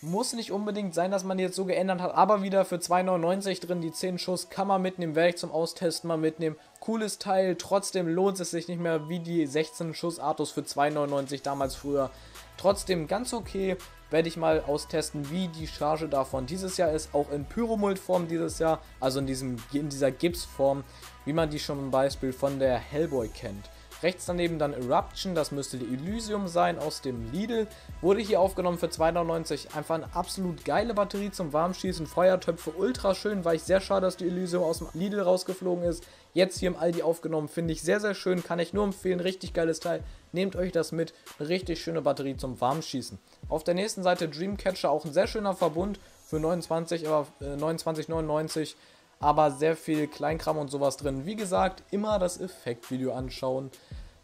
Muss 0.04 0.32
nicht 0.32 0.50
unbedingt 0.50 0.94
sein, 0.94 1.12
dass 1.12 1.22
man 1.22 1.38
die 1.38 1.44
jetzt 1.44 1.54
so 1.54 1.64
geändert 1.64 2.00
hat, 2.00 2.12
aber 2.16 2.42
wieder 2.42 2.64
für 2.64 2.74
2,99 2.74 3.64
drin, 3.64 3.80
die 3.80 3.92
10 3.92 4.18
Schuss 4.18 4.48
kann 4.48 4.66
man 4.66 4.82
mitnehmen, 4.82 5.14
werde 5.14 5.28
ich 5.28 5.36
zum 5.36 5.52
Austesten 5.52 6.08
mal 6.08 6.16
mitnehmen. 6.16 6.56
Cooles 6.80 7.20
Teil, 7.20 7.54
trotzdem 7.54 8.08
lohnt 8.08 8.40
es 8.40 8.50
sich 8.50 8.66
nicht 8.66 8.80
mehr 8.80 9.08
wie 9.08 9.20
die 9.20 9.46
16 9.46 9.94
Schuss 9.94 10.18
Artus 10.18 10.50
für 10.50 10.62
2,99 10.62 11.44
damals 11.44 11.76
früher. 11.76 12.10
Trotzdem 12.56 13.06
ganz 13.06 13.32
okay, 13.32 13.76
werde 14.10 14.26
ich 14.26 14.36
mal 14.36 14.64
austesten, 14.66 15.30
wie 15.30 15.46
die 15.46 15.68
Charge 15.68 16.08
davon 16.08 16.46
dieses 16.46 16.78
Jahr 16.78 16.90
ist, 16.90 17.14
auch 17.14 17.30
in 17.30 17.44
Pyromult-Form 17.44 18.26
dieses 18.26 18.58
Jahr, 18.58 18.80
also 18.98 19.20
in, 19.20 19.28
diesem, 19.28 19.62
in 19.72 19.88
dieser 19.88 20.10
Gips-Form, 20.10 20.82
wie 21.24 21.32
man 21.32 21.48
die 21.48 21.60
schon 21.60 21.78
zum 21.78 21.92
Beispiel 21.92 22.32
von 22.32 22.58
der 22.58 22.76
Hellboy 22.76 23.28
kennt. 23.28 23.70
Rechts 24.02 24.26
daneben 24.26 24.58
dann 24.58 24.72
Eruption, 24.72 25.34
das 25.34 25.52
müsste 25.52 25.78
die 25.78 25.94
Elysium 25.94 26.48
sein 26.48 26.78
aus 26.78 27.02
dem 27.02 27.30
Lidl. 27.32 27.68
Wurde 28.00 28.20
hier 28.20 28.40
aufgenommen 28.40 28.78
für 28.78 28.86
2,99. 28.86 29.76
Einfach 29.76 29.94
eine 29.94 30.14
absolut 30.14 30.64
geile 30.64 30.94
Batterie 30.94 31.30
zum 31.30 31.52
Warmschießen. 31.52 32.06
Feuertöpfe 32.06 32.70
ultra 32.76 33.14
schön. 33.14 33.44
War 33.44 33.54
ich 33.54 33.62
sehr 33.62 33.80
schade, 33.80 34.06
dass 34.06 34.16
die 34.16 34.26
Elysium 34.26 34.64
aus 34.64 34.78
dem 34.78 34.88
Lidl 34.94 35.20
rausgeflogen 35.20 35.84
ist. 35.84 36.04
Jetzt 36.34 36.58
hier 36.58 36.68
im 36.68 36.76
Aldi 36.76 37.02
aufgenommen. 37.02 37.48
Finde 37.48 37.72
ich 37.72 37.82
sehr, 37.82 38.00
sehr 38.00 38.14
schön. 38.14 38.42
Kann 38.42 38.58
ich 38.58 38.72
nur 38.72 38.84
empfehlen. 38.84 39.20
Richtig 39.20 39.52
geiles 39.52 39.78
Teil. 39.80 40.02
Nehmt 40.32 40.56
euch 40.56 40.72
das 40.72 40.90
mit. 40.90 41.14
Richtig 41.38 41.80
schöne 41.80 42.02
Batterie 42.02 42.36
zum 42.36 42.60
Warmschießen. 42.60 43.18
Auf 43.48 43.62
der 43.62 43.74
nächsten 43.74 44.02
Seite 44.02 44.28
Dreamcatcher. 44.28 44.90
Auch 44.90 45.04
ein 45.04 45.12
sehr 45.12 45.28
schöner 45.28 45.54
Verbund 45.54 46.00
für 46.26 46.40
29, 46.40 47.06
aber 47.06 47.26
äh, 47.40 47.56
29,99 47.56 48.74
aber 49.22 49.52
sehr 49.52 49.76
viel 49.76 50.08
Kleinkram 50.08 50.58
und 50.58 50.70
sowas 50.70 50.98
drin. 50.98 51.24
Wie 51.24 51.36
gesagt, 51.36 51.82
immer 51.90 52.18
das 52.18 52.38
Effektvideo 52.40 53.14
anschauen. 53.14 53.70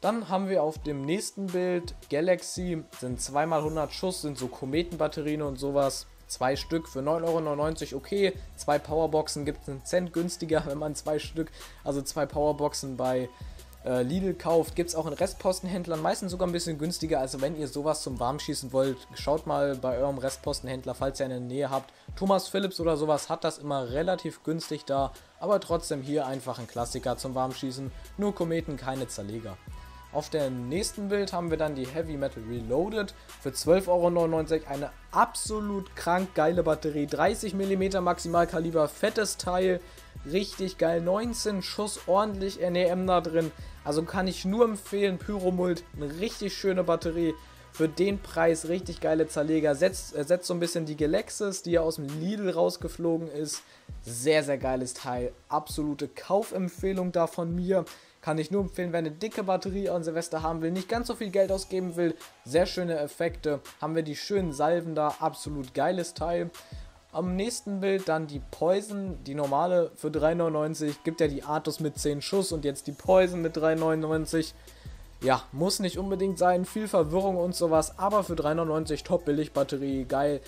Dann 0.00 0.28
haben 0.28 0.48
wir 0.48 0.62
auf 0.62 0.78
dem 0.78 1.04
nächsten 1.04 1.46
Bild 1.46 1.94
Galaxy, 2.10 2.82
sind 3.00 3.20
2x100 3.20 3.90
Schuss, 3.90 4.22
sind 4.22 4.36
so 4.36 4.48
Kometenbatterien 4.48 5.42
und 5.42 5.58
sowas. 5.58 6.06
Zwei 6.26 6.56
Stück 6.56 6.88
für 6.88 7.00
9,99 7.00 7.92
Euro, 7.92 7.96
okay. 7.96 8.32
Zwei 8.56 8.78
Powerboxen 8.78 9.44
gibt 9.44 9.62
es 9.62 9.68
einen 9.68 9.84
Cent 9.84 10.12
günstiger, 10.12 10.64
wenn 10.66 10.78
man 10.78 10.94
zwei 10.94 11.18
Stück, 11.18 11.50
also 11.84 12.02
zwei 12.02 12.26
Powerboxen 12.26 12.96
bei 12.96 13.28
äh, 13.88 14.02
Lidl 14.02 14.34
kauft, 14.34 14.76
gibt 14.76 14.90
es 14.90 14.94
auch 14.94 15.06
in 15.06 15.14
Restpostenhändlern, 15.14 16.02
meistens 16.02 16.30
sogar 16.30 16.46
ein 16.46 16.52
bisschen 16.52 16.76
günstiger. 16.76 17.20
Also 17.20 17.40
wenn 17.40 17.56
ihr 17.56 17.68
sowas 17.68 18.02
zum 18.02 18.20
Warmschießen 18.20 18.72
wollt, 18.72 18.98
schaut 19.14 19.46
mal 19.46 19.76
bei 19.76 19.96
eurem 19.96 20.18
Restpostenhändler, 20.18 20.94
falls 20.94 21.20
ihr 21.20 21.26
eine 21.26 21.40
Nähe 21.40 21.70
habt. 21.70 21.92
Thomas 22.14 22.48
Philips 22.48 22.80
oder 22.80 22.98
sowas 22.98 23.30
hat 23.30 23.44
das 23.44 23.56
immer 23.56 23.90
relativ 23.90 24.42
günstig 24.44 24.84
da, 24.84 25.12
aber 25.40 25.58
trotzdem 25.60 26.02
hier 26.02 26.26
einfach 26.26 26.58
ein 26.58 26.66
Klassiker 26.66 27.16
zum 27.16 27.34
Warmschießen. 27.34 27.90
Nur 28.18 28.34
Kometen, 28.34 28.76
keine 28.76 29.08
Zerleger. 29.08 29.56
Auf 30.10 30.30
dem 30.30 30.70
nächsten 30.70 31.08
Bild 31.08 31.34
haben 31.34 31.50
wir 31.50 31.58
dann 31.58 31.74
die 31.74 31.86
Heavy 31.86 32.16
Metal 32.16 32.42
Reloaded 32.42 33.14
für 33.42 33.50
12,99 33.50 33.88
Euro. 33.88 34.62
Eine 34.68 34.90
absolut 35.12 35.94
krank 35.96 36.34
geile 36.34 36.62
Batterie. 36.62 37.06
30 37.06 37.52
mm 37.54 38.02
Maximalkaliber, 38.02 38.88
fettes 38.88 39.36
Teil. 39.36 39.80
Richtig 40.24 40.78
geil. 40.78 41.02
19 41.02 41.62
Schuss, 41.62 42.00
ordentlich 42.06 42.58
NEM 42.58 43.06
da 43.06 43.20
drin. 43.20 43.52
Also 43.88 44.02
kann 44.02 44.28
ich 44.28 44.44
nur 44.44 44.66
empfehlen. 44.66 45.16
Pyromult, 45.16 45.82
eine 45.96 46.20
richtig 46.20 46.52
schöne 46.52 46.84
Batterie. 46.84 47.32
Für 47.72 47.88
den 47.88 48.18
Preis 48.18 48.68
richtig 48.68 49.00
geile 49.00 49.28
Zerleger. 49.28 49.74
Setzt, 49.74 50.10
setzt 50.10 50.46
so 50.46 50.52
ein 50.52 50.60
bisschen 50.60 50.84
die 50.84 50.94
Galaxis, 50.94 51.62
die 51.62 51.70
ja 51.70 51.80
aus 51.80 51.96
dem 51.96 52.06
Lidl 52.20 52.50
rausgeflogen 52.50 53.30
ist. 53.30 53.62
Sehr, 54.02 54.44
sehr 54.44 54.58
geiles 54.58 54.92
Teil. 54.92 55.32
Absolute 55.48 56.06
Kaufempfehlung 56.06 57.12
da 57.12 57.26
von 57.26 57.54
mir. 57.54 57.86
Kann 58.20 58.36
ich 58.36 58.50
nur 58.50 58.60
empfehlen, 58.60 58.92
wer 58.92 58.98
eine 58.98 59.10
dicke 59.10 59.44
Batterie 59.44 59.88
an 59.88 60.04
Silvester 60.04 60.42
haben 60.42 60.60
will, 60.60 60.70
nicht 60.70 60.90
ganz 60.90 61.06
so 61.06 61.14
viel 61.14 61.30
Geld 61.30 61.50
ausgeben 61.50 61.96
will. 61.96 62.14
Sehr 62.44 62.66
schöne 62.66 62.98
Effekte. 62.98 63.60
Haben 63.80 63.94
wir 63.94 64.02
die 64.02 64.16
schönen 64.16 64.52
Salven 64.52 64.94
da. 64.94 65.14
Absolut 65.18 65.72
geiles 65.72 66.12
Teil. 66.12 66.50
Am 67.10 67.36
nächsten 67.36 67.80
Bild 67.80 68.06
dann 68.06 68.26
die 68.26 68.42
Poison, 68.50 69.16
die 69.24 69.34
normale 69.34 69.90
für 69.96 70.08
3,99. 70.08 70.96
Gibt 71.04 71.20
ja 71.20 71.28
die 71.28 71.42
Artus 71.42 71.80
mit 71.80 71.98
10 71.98 72.20
Schuss 72.20 72.52
und 72.52 72.66
jetzt 72.66 72.86
die 72.86 72.92
Poison 72.92 73.40
mit 73.40 73.56
3,99. 73.56 74.52
Ja, 75.22 75.42
muss 75.52 75.80
nicht 75.80 75.98
unbedingt 75.98 76.38
sein, 76.38 76.66
viel 76.66 76.86
Verwirrung 76.86 77.38
und 77.38 77.54
sowas, 77.54 77.98
aber 77.98 78.24
für 78.24 78.34
3,99 78.34 79.04
top 79.04 79.24
billig 79.24 79.52
Batterie, 79.52 80.04
geil. 80.04 80.40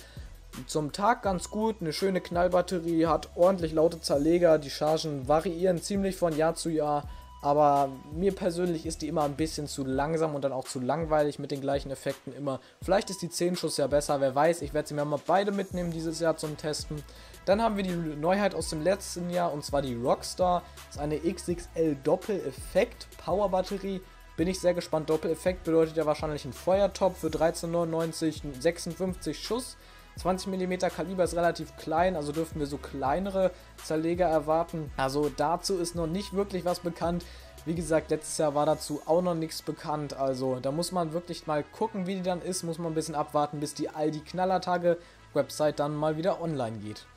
Zum 0.67 0.91
Tag 0.91 1.23
ganz 1.23 1.49
gut, 1.49 1.77
eine 1.81 1.93
schöne 1.93 2.21
Knallbatterie, 2.21 3.07
hat 3.07 3.29
ordentlich 3.35 3.73
laute 3.73 3.99
Zerleger, 3.99 4.59
die 4.59 4.69
Chargen 4.69 5.27
variieren 5.27 5.81
ziemlich 5.81 6.15
von 6.15 6.37
Jahr 6.37 6.55
zu 6.55 6.69
Jahr. 6.69 7.09
Aber 7.41 7.89
mir 8.13 8.35
persönlich 8.35 8.85
ist 8.85 9.01
die 9.01 9.07
immer 9.07 9.23
ein 9.23 9.35
bisschen 9.35 9.67
zu 9.67 9.83
langsam 9.83 10.35
und 10.35 10.43
dann 10.43 10.51
auch 10.51 10.65
zu 10.65 10.79
langweilig 10.79 11.39
mit 11.39 11.49
den 11.49 11.59
gleichen 11.59 11.89
Effekten 11.89 12.33
immer. 12.33 12.59
Vielleicht 12.83 13.09
ist 13.09 13.23
die 13.23 13.29
10 13.29 13.55
Schuss 13.55 13.77
ja 13.77 13.87
besser, 13.87 14.21
wer 14.21 14.35
weiß. 14.35 14.61
Ich 14.61 14.75
werde 14.75 14.87
sie 14.87 14.93
mir 14.93 15.05
mal 15.05 15.19
beide 15.25 15.51
mitnehmen 15.51 15.91
dieses 15.91 16.19
Jahr 16.19 16.37
zum 16.37 16.55
Testen. 16.55 17.01
Dann 17.45 17.61
haben 17.61 17.77
wir 17.77 17.83
die 17.83 17.95
Neuheit 17.95 18.53
aus 18.53 18.69
dem 18.69 18.83
letzten 18.83 19.31
Jahr 19.31 19.51
und 19.51 19.65
zwar 19.65 19.81
die 19.81 19.95
Rockstar. 19.95 20.61
Das 20.87 20.97
ist 20.97 21.01
eine 21.01 21.19
XXL 21.19 21.97
Doppel-Effekt 22.03 23.07
Power 23.17 23.49
Batterie. 23.49 24.01
Bin 24.37 24.47
ich 24.47 24.59
sehr 24.59 24.75
gespannt. 24.75 25.09
Doppel-Effekt 25.09 25.63
bedeutet 25.63 25.97
ja 25.97 26.05
wahrscheinlich 26.05 26.45
ein 26.45 26.53
Feuertop 26.53 27.17
für 27.17 27.27
13,99, 27.27 28.61
56 28.61 29.39
Schuss. 29.41 29.77
20 30.21 30.47
mm 30.49 30.77
Kaliber 30.95 31.23
ist 31.23 31.35
relativ 31.35 31.75
klein, 31.77 32.15
also 32.15 32.31
dürften 32.31 32.59
wir 32.59 32.67
so 32.67 32.77
kleinere 32.77 33.49
Zerleger 33.83 34.27
erwarten. 34.27 34.91
Also 34.95 35.31
dazu 35.35 35.77
ist 35.77 35.95
noch 35.95 36.05
nicht 36.05 36.33
wirklich 36.33 36.63
was 36.63 36.79
bekannt. 36.79 37.25
Wie 37.65 37.73
gesagt, 37.73 38.11
letztes 38.11 38.37
Jahr 38.37 38.53
war 38.53 38.67
dazu 38.67 39.01
auch 39.07 39.23
noch 39.23 39.33
nichts 39.33 39.63
bekannt. 39.63 40.13
Also 40.13 40.59
da 40.61 40.71
muss 40.71 40.91
man 40.91 41.13
wirklich 41.13 41.47
mal 41.47 41.63
gucken, 41.63 42.05
wie 42.05 42.15
die 42.15 42.21
dann 42.21 42.43
ist. 42.43 42.61
Muss 42.61 42.77
man 42.77 42.91
ein 42.91 42.95
bisschen 42.95 43.15
abwarten, 43.15 43.59
bis 43.59 43.73
die 43.73 43.89
Aldi 43.89 44.19
Knallertage 44.19 44.99
Website 45.33 45.79
dann 45.79 45.95
mal 45.95 46.17
wieder 46.17 46.39
online 46.39 46.77
geht. 46.77 47.07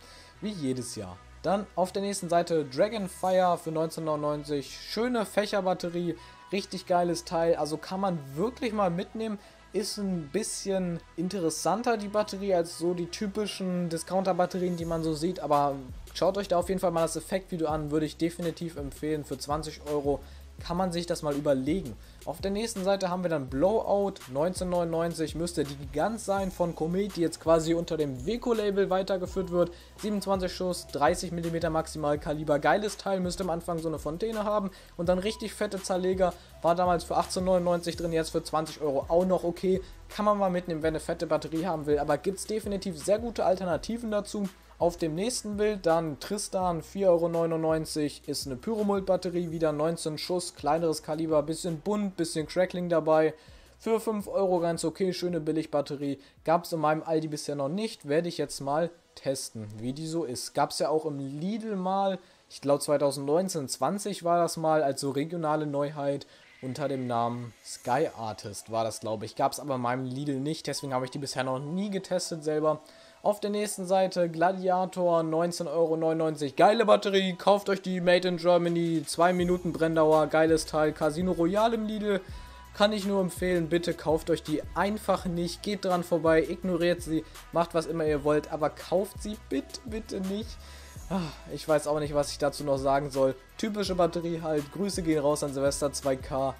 Wie 0.40 0.52
jedes 0.52 0.96
Jahr. 0.96 1.18
Dann 1.42 1.66
auf 1.76 1.92
der 1.92 2.00
nächsten 2.00 2.30
Seite 2.30 2.64
Dragonfire 2.64 3.58
für 3.58 3.68
1999. 3.68 4.78
Schöne 4.80 5.26
Fächerbatterie, 5.26 6.16
richtig 6.52 6.86
geiles 6.86 7.26
Teil. 7.26 7.56
Also 7.56 7.76
kann 7.76 8.00
man 8.00 8.18
wirklich 8.34 8.72
mal 8.72 8.90
mitnehmen 8.90 9.38
ist 9.74 9.98
ein 9.98 10.28
bisschen 10.32 11.00
interessanter, 11.16 11.96
die 11.96 12.08
Batterie, 12.08 12.54
als 12.54 12.78
so 12.78 12.94
die 12.94 13.06
typischen 13.06 13.88
Discounter-Batterien, 13.88 14.76
die 14.76 14.84
man 14.84 15.02
so 15.02 15.14
sieht. 15.14 15.40
Aber 15.40 15.74
schaut 16.14 16.38
euch 16.38 16.46
da 16.46 16.58
auf 16.58 16.68
jeden 16.68 16.80
Fall 16.80 16.92
mal 16.92 17.02
das 17.02 17.16
Effektvideo 17.16 17.66
an, 17.66 17.90
würde 17.90 18.06
ich 18.06 18.16
definitiv 18.16 18.76
empfehlen. 18.76 19.24
Für 19.24 19.36
20 19.36 19.80
Euro 19.90 20.20
kann 20.62 20.76
man 20.76 20.92
sich 20.92 21.06
das 21.06 21.22
mal 21.22 21.34
überlegen. 21.34 21.96
Auf 22.24 22.40
der 22.40 22.50
nächsten 22.50 22.84
Seite 22.84 23.10
haben 23.10 23.22
wir 23.22 23.30
dann 23.30 23.48
Blowout 23.48 24.14
1999, 24.28 25.34
müsste 25.34 25.64
die 25.64 25.76
Gigant 25.76 26.20
sein 26.20 26.50
von 26.50 26.74
Comet, 26.74 27.16
die 27.16 27.20
jetzt 27.20 27.40
quasi 27.40 27.74
unter 27.74 27.96
dem 27.96 28.24
Weco-Label 28.24 28.88
weitergeführt 28.88 29.50
wird. 29.50 29.72
27 29.98 30.52
Schuss, 30.52 30.86
30 30.88 31.32
mm 31.32 31.70
Maximalkaliber, 31.70 32.58
geiles 32.58 32.96
Teil, 32.96 33.20
müsste 33.20 33.44
am 33.44 33.50
Anfang 33.50 33.78
so 33.78 33.88
eine 33.88 33.98
Fontäne 33.98 34.44
haben 34.44 34.70
und 34.96 35.08
dann 35.08 35.18
richtig 35.18 35.52
fette 35.52 35.82
Zerleger, 35.82 36.32
war 36.62 36.74
damals 36.74 37.04
für 37.04 37.18
18,99 37.18 37.96
drin, 37.96 38.12
jetzt 38.12 38.30
für 38.30 38.42
20 38.42 38.80
Euro 38.80 39.04
auch 39.08 39.26
noch 39.26 39.44
okay. 39.44 39.82
Kann 40.08 40.24
man 40.24 40.38
mal 40.38 40.50
mitnehmen, 40.50 40.82
wenn 40.82 40.94
eine 40.94 41.00
fette 41.00 41.26
Batterie 41.26 41.66
haben 41.66 41.86
will, 41.86 41.98
aber 41.98 42.18
gibt 42.18 42.38
es 42.38 42.46
definitiv 42.46 43.02
sehr 43.02 43.18
gute 43.18 43.44
Alternativen 43.44 44.10
dazu. 44.10 44.48
Auf 44.78 44.96
dem 44.96 45.14
nächsten 45.14 45.56
Bild 45.56 45.86
dann 45.86 46.18
Tristan 46.18 46.82
4,99 46.82 47.06
Euro 47.06 48.10
ist 48.26 48.46
eine 48.46 48.56
Pyromult-Batterie, 48.56 49.52
wieder 49.52 49.70
19 49.70 50.18
Schuss, 50.18 50.56
kleineres 50.56 51.04
Kaliber, 51.04 51.44
bisschen 51.44 51.80
bunt, 51.80 52.16
bisschen 52.16 52.48
Crackling 52.48 52.88
dabei. 52.88 53.34
Für 53.78 54.00
5 54.00 54.26
Euro 54.26 54.58
ganz 54.58 54.84
okay, 54.84 55.12
schöne 55.12 55.40
Billigbatterie. 55.40 56.18
Gab 56.44 56.64
es 56.64 56.72
in 56.72 56.80
meinem 56.80 57.04
Aldi 57.04 57.28
bisher 57.28 57.54
noch 57.54 57.68
nicht, 57.68 58.08
werde 58.08 58.28
ich 58.28 58.36
jetzt 58.36 58.60
mal 58.60 58.90
testen, 59.14 59.68
wie 59.78 59.92
die 59.92 60.08
so 60.08 60.24
ist. 60.24 60.54
Gab 60.54 60.70
es 60.70 60.80
ja 60.80 60.88
auch 60.88 61.06
im 61.06 61.18
Lidl 61.18 61.76
mal, 61.76 62.18
ich 62.50 62.60
glaube 62.60 62.80
2019, 62.80 63.68
20 63.68 64.24
war 64.24 64.40
das 64.40 64.56
mal, 64.56 64.82
als 64.82 65.00
so 65.00 65.10
regionale 65.10 65.66
Neuheit 65.66 66.26
unter 66.62 66.88
dem 66.88 67.06
Namen 67.06 67.52
Sky 67.64 68.08
Artist 68.16 68.72
war 68.72 68.82
das, 68.82 68.98
glaube 68.98 69.24
ich. 69.24 69.36
Gab 69.36 69.52
es 69.52 69.60
aber 69.60 69.76
in 69.76 69.82
meinem 69.82 70.04
Lidl 70.04 70.40
nicht, 70.40 70.66
deswegen 70.66 70.94
habe 70.94 71.04
ich 71.04 71.12
die 71.12 71.18
bisher 71.18 71.44
noch 71.44 71.60
nie 71.60 71.90
getestet 71.90 72.42
selber. 72.42 72.80
Auf 73.24 73.40
der 73.40 73.48
nächsten 73.48 73.86
Seite 73.86 74.28
Gladiator 74.28 75.20
19,99 75.20 75.66
Euro. 75.70 76.52
Geile 76.58 76.84
Batterie, 76.84 77.32
kauft 77.32 77.70
euch 77.70 77.80
die 77.80 78.02
Made 78.02 78.28
in 78.28 78.36
Germany, 78.36 79.02
2 79.02 79.32
Minuten 79.32 79.72
Brenndauer, 79.72 80.26
geiles 80.26 80.66
Teil. 80.66 80.92
Casino 80.92 81.32
Royale 81.32 81.76
im 81.76 81.86
Lidl, 81.86 82.20
kann 82.74 82.92
ich 82.92 83.06
nur 83.06 83.22
empfehlen, 83.22 83.70
bitte 83.70 83.94
kauft 83.94 84.28
euch 84.28 84.42
die 84.42 84.60
einfach 84.74 85.24
nicht, 85.24 85.62
geht 85.62 85.86
dran 85.86 86.04
vorbei, 86.04 86.42
ignoriert 86.46 87.00
sie, 87.00 87.24
macht 87.52 87.72
was 87.72 87.86
immer 87.86 88.04
ihr 88.04 88.24
wollt, 88.24 88.52
aber 88.52 88.68
kauft 88.68 89.22
sie 89.22 89.38
bitte, 89.48 89.80
bitte 89.86 90.20
nicht. 90.20 90.58
Ah, 91.08 91.20
ich 91.50 91.66
weiß 91.66 91.86
auch 91.86 92.00
nicht, 92.00 92.14
was 92.14 92.30
ich 92.30 92.36
dazu 92.36 92.62
noch 92.62 92.76
sagen 92.76 93.08
soll. 93.08 93.34
Typische 93.56 93.94
Batterie 93.94 94.42
halt, 94.42 94.70
Grüße 94.74 95.00
gehen 95.00 95.20
raus 95.20 95.42
an 95.42 95.54
Silvester 95.54 95.86
2K. 95.86 96.52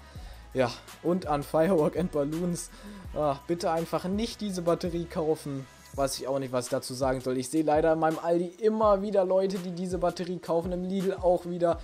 Ja, 0.55 0.71
und 1.03 1.27
an 1.27 1.43
Firework 1.43 1.95
and 1.95 2.11
Balloons. 2.11 2.71
Ach, 3.15 3.39
bitte 3.45 3.69
einfach 3.69 4.05
nicht 4.05 4.41
diese 4.41 4.63
Batterie 4.63 5.05
kaufen 5.05 5.67
weiß 5.95 6.19
ich 6.19 6.27
auch 6.27 6.39
nicht, 6.39 6.51
was 6.51 6.65
ich 6.65 6.71
dazu 6.71 6.93
sagen 6.93 7.21
soll. 7.21 7.37
Ich 7.37 7.49
sehe 7.49 7.63
leider 7.63 7.93
in 7.93 7.99
meinem 7.99 8.19
Aldi 8.19 8.53
immer 8.61 9.01
wieder 9.01 9.25
Leute, 9.25 9.57
die 9.59 9.71
diese 9.71 9.97
Batterie 9.97 10.39
kaufen, 10.39 10.71
im 10.71 10.83
Lidl 10.83 11.13
auch 11.13 11.45
wieder. 11.45 11.79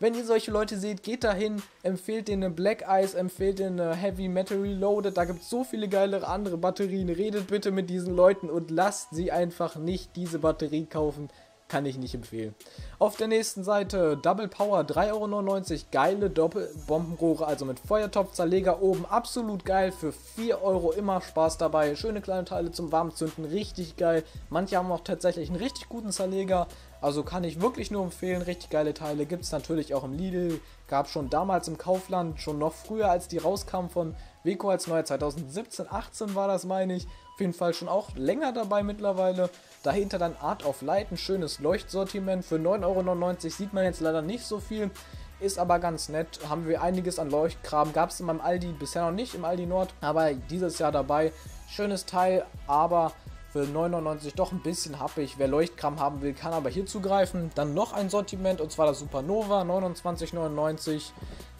Wenn 0.00 0.14
ihr 0.14 0.24
solche 0.24 0.50
Leute 0.50 0.76
seht, 0.76 1.02
geht 1.02 1.24
dahin, 1.24 1.62
empfehlt 1.82 2.28
denen 2.28 2.44
eine 2.44 2.54
Black 2.54 2.84
Ice, 2.88 3.16
empfehlt 3.16 3.60
denen 3.60 3.80
eine 3.80 3.94
Heavy 3.94 4.28
Metal 4.28 4.60
Reloaded. 4.60 5.16
Da 5.16 5.24
gibt 5.24 5.42
es 5.42 5.50
so 5.50 5.62
viele 5.64 5.88
geilere 5.88 6.26
andere 6.26 6.58
Batterien. 6.58 7.08
Redet 7.08 7.46
bitte 7.46 7.70
mit 7.70 7.88
diesen 7.88 8.14
Leuten 8.14 8.50
und 8.50 8.70
lasst 8.70 9.14
sie 9.14 9.30
einfach 9.30 9.76
nicht 9.76 10.16
diese 10.16 10.40
Batterie 10.40 10.86
kaufen 10.86 11.30
kann 11.74 11.86
ich 11.86 11.98
nicht 11.98 12.14
empfehlen. 12.14 12.54
Auf 13.00 13.16
der 13.16 13.26
nächsten 13.26 13.64
Seite 13.64 14.16
Double 14.16 14.46
Power 14.46 14.82
3,99 14.82 15.72
Euro. 15.72 15.80
Geile 15.90 16.30
Doppelbombenrohre, 16.30 17.48
also 17.48 17.64
mit 17.64 17.80
Feuertopf-Zerleger 17.80 18.80
oben. 18.80 19.04
Absolut 19.06 19.64
geil. 19.64 19.90
Für 19.90 20.12
4 20.12 20.62
Euro 20.62 20.92
immer 20.92 21.20
Spaß 21.20 21.58
dabei. 21.58 21.96
Schöne 21.96 22.20
kleine 22.20 22.44
Teile 22.44 22.70
zum 22.70 22.92
Warmzünden. 22.92 23.44
Richtig 23.44 23.96
geil. 23.96 24.22
Manche 24.50 24.76
haben 24.76 24.92
auch 24.92 25.00
tatsächlich 25.00 25.48
einen 25.48 25.58
richtig 25.58 25.88
guten 25.88 26.12
Zerleger. 26.12 26.68
Also 27.00 27.24
kann 27.24 27.42
ich 27.42 27.60
wirklich 27.60 27.90
nur 27.90 28.04
empfehlen. 28.04 28.42
Richtig 28.42 28.70
geile 28.70 28.94
Teile. 28.94 29.26
Gibt 29.26 29.42
es 29.42 29.50
natürlich 29.50 29.94
auch 29.94 30.04
im 30.04 30.12
Lidl. 30.12 30.60
Gab 30.86 31.08
schon 31.08 31.28
damals 31.28 31.66
im 31.66 31.76
Kaufland. 31.76 32.40
Schon 32.40 32.60
noch 32.60 32.72
früher, 32.72 33.10
als 33.10 33.26
die 33.26 33.38
rauskamen 33.38 33.90
von 33.90 34.14
Weco 34.44 34.68
als 34.68 34.86
neue 34.86 35.02
2017, 35.02 35.86
18 35.90 36.34
war 36.36 36.46
das, 36.46 36.66
meine 36.66 36.94
ich. 36.94 37.08
Auf 37.34 37.40
jeden 37.40 37.52
Fall 37.52 37.74
schon 37.74 37.88
auch 37.88 38.14
länger 38.14 38.52
dabei 38.52 38.84
mittlerweile. 38.84 39.50
Dahinter 39.82 40.18
dann 40.18 40.36
Art 40.36 40.64
of 40.64 40.82
Light, 40.82 41.10
ein 41.10 41.16
schönes 41.16 41.58
Leuchtsortiment. 41.58 42.44
Für 42.44 42.58
9,99 42.58 42.84
Euro 42.84 43.50
sieht 43.50 43.72
man 43.72 43.82
jetzt 43.82 44.00
leider 44.00 44.22
nicht 44.22 44.44
so 44.44 44.60
viel. 44.60 44.92
Ist 45.40 45.58
aber 45.58 45.80
ganz 45.80 46.08
nett. 46.08 46.38
Haben 46.48 46.68
wir 46.68 46.80
einiges 46.80 47.18
an 47.18 47.30
Leuchtkram. 47.30 47.92
Gab 47.92 48.10
es 48.10 48.20
in 48.20 48.26
meinem 48.26 48.40
Aldi 48.40 48.68
bisher 48.78 49.02
noch 49.02 49.10
nicht, 49.10 49.34
im 49.34 49.44
Aldi 49.44 49.66
Nord. 49.66 49.92
Aber 50.00 50.32
dieses 50.32 50.78
Jahr 50.78 50.92
dabei. 50.92 51.32
Schönes 51.68 52.06
Teil, 52.06 52.46
aber 52.68 53.10
für 53.50 53.64
9,99 53.64 54.36
doch 54.36 54.52
ein 54.52 54.62
bisschen 54.62 55.00
happig. 55.00 55.34
Wer 55.36 55.48
Leuchtkram 55.48 55.98
haben 55.98 56.22
will, 56.22 56.34
kann 56.34 56.52
aber 56.52 56.70
hier 56.70 56.86
zugreifen. 56.86 57.50
Dann 57.56 57.74
noch 57.74 57.92
ein 57.94 58.10
Sortiment 58.10 58.60
und 58.60 58.70
zwar 58.70 58.86
das 58.86 59.00
Supernova 59.00 59.62
29,99. 59.62 61.10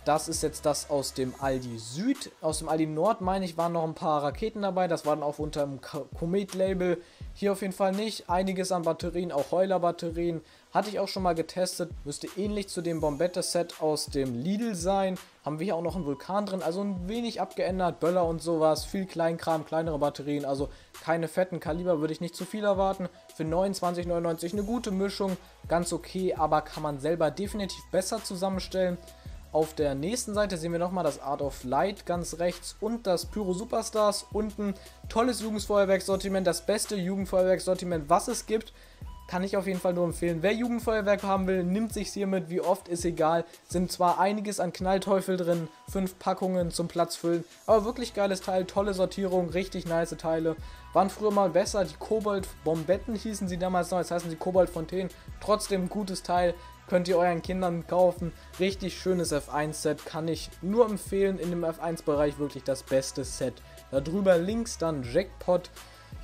Das 0.04 0.28
ist 0.28 0.42
jetzt 0.42 0.66
das 0.66 0.90
aus 0.90 1.14
dem 1.14 1.34
Aldi 1.40 1.78
Süd. 1.78 2.30
Aus 2.42 2.58
dem 2.58 2.68
Aldi 2.68 2.84
Nord, 2.84 3.22
meine 3.22 3.46
ich, 3.46 3.56
waren 3.56 3.72
noch 3.72 3.84
ein 3.84 3.94
paar 3.94 4.22
Raketen 4.22 4.60
dabei. 4.60 4.86
Das 4.86 5.06
waren 5.06 5.22
auch 5.22 5.38
unter 5.38 5.64
dem 5.64 5.80
Komet-Label. 5.80 7.00
Hier 7.32 7.52
auf 7.52 7.62
jeden 7.62 7.72
Fall 7.72 7.92
nicht. 7.92 8.28
Einiges 8.28 8.70
an 8.70 8.82
Batterien, 8.82 9.32
auch 9.32 9.50
Heuler-Batterien. 9.50 10.42
Hatte 10.72 10.90
ich 10.90 11.00
auch 11.00 11.08
schon 11.08 11.22
mal 11.22 11.34
getestet. 11.34 11.90
Müsste 12.04 12.28
ähnlich 12.36 12.68
zu 12.68 12.82
dem 12.82 13.00
Bombette-Set 13.00 13.80
aus 13.80 14.06
dem 14.06 14.38
Lidl 14.38 14.74
sein. 14.74 15.16
Haben 15.42 15.58
wir 15.58 15.64
hier 15.64 15.76
auch 15.76 15.82
noch 15.82 15.96
einen 15.96 16.04
Vulkan 16.04 16.44
drin. 16.44 16.62
Also 16.62 16.82
ein 16.82 17.08
wenig 17.08 17.40
abgeändert. 17.40 17.98
Böller 17.98 18.26
und 18.26 18.42
sowas. 18.42 18.84
Viel 18.84 19.06
Kleinkram, 19.06 19.64
kleinere 19.64 19.98
Batterien. 19.98 20.44
Also 20.44 20.68
keine 21.02 21.28
fetten 21.28 21.60
Kaliber 21.60 22.00
würde 22.00 22.12
ich 22.12 22.20
nicht 22.20 22.36
zu 22.36 22.44
viel 22.44 22.64
erwarten. 22.64 23.08
Für 23.34 23.44
29,99 23.44 24.52
eine 24.52 24.64
gute 24.64 24.90
Mischung. 24.90 25.38
Ganz 25.66 25.94
okay, 25.94 26.34
aber 26.34 26.60
kann 26.60 26.82
man 26.82 26.98
selber 27.00 27.30
definitiv 27.30 27.82
besser 27.90 28.22
zusammenstellen. 28.22 28.98
Auf 29.54 29.72
der 29.72 29.94
nächsten 29.94 30.34
Seite 30.34 30.58
sehen 30.58 30.72
wir 30.72 30.80
nochmal 30.80 31.04
das 31.04 31.22
Art 31.22 31.40
of 31.40 31.62
Light 31.62 32.06
ganz 32.06 32.40
rechts 32.40 32.74
und 32.80 33.06
das 33.06 33.26
Pyro 33.26 33.52
Superstars. 33.52 34.26
Unten 34.32 34.74
tolles 35.08 35.40
Jugendfeuerwerksortiment, 35.42 36.44
das 36.44 36.66
beste 36.66 36.96
Jugendfeuerwerksortiment, 36.96 38.10
was 38.10 38.26
es 38.26 38.46
gibt. 38.46 38.72
Kann 39.28 39.44
ich 39.44 39.56
auf 39.56 39.68
jeden 39.68 39.78
Fall 39.78 39.94
nur 39.94 40.06
empfehlen. 40.06 40.38
Wer 40.42 40.54
Jugendfeuerwerk 40.54 41.22
haben 41.22 41.46
will, 41.46 41.62
nimmt 41.62 41.92
sich 41.92 42.08
hiermit. 42.08 42.50
Wie 42.50 42.60
oft 42.60 42.88
ist 42.88 43.04
egal. 43.04 43.44
Sind 43.68 43.92
zwar 43.92 44.18
einiges 44.18 44.58
an 44.58 44.72
Knallteufel 44.72 45.36
drin, 45.36 45.68
fünf 45.88 46.18
Packungen 46.18 46.72
zum 46.72 46.88
Platz 46.88 47.14
füllen, 47.14 47.44
aber 47.68 47.84
wirklich 47.84 48.12
geiles 48.12 48.40
Teil, 48.40 48.64
tolle 48.64 48.92
Sortierung, 48.92 49.50
richtig 49.50 49.86
nice 49.86 50.16
Teile. 50.18 50.56
Waren 50.94 51.10
früher 51.10 51.30
mal 51.30 51.50
besser. 51.50 51.84
Die 51.84 51.94
Kobold 51.96 52.48
Bombetten 52.64 53.14
hießen 53.14 53.46
sie 53.46 53.56
damals 53.56 53.92
noch, 53.92 53.98
jetzt 53.98 54.10
heißen 54.10 54.30
sie 54.30 54.36
Kobold 54.36 54.68
Fontänen. 54.68 55.10
Trotzdem 55.40 55.88
gutes 55.88 56.24
Teil. 56.24 56.54
Könnt 56.88 57.08
ihr 57.08 57.18
euren 57.18 57.42
Kindern 57.42 57.86
kaufen. 57.86 58.32
Richtig 58.60 58.98
schönes 58.98 59.32
F1-Set. 59.32 60.04
Kann 60.06 60.28
ich 60.28 60.50
nur 60.62 60.86
empfehlen. 60.86 61.38
In 61.38 61.50
dem 61.50 61.64
F1-Bereich 61.64 62.38
wirklich 62.38 62.64
das 62.64 62.82
beste 62.82 63.24
Set. 63.24 63.54
Darüber 63.90 64.38
links 64.38 64.78
dann 64.78 65.02
Jackpot 65.02 65.70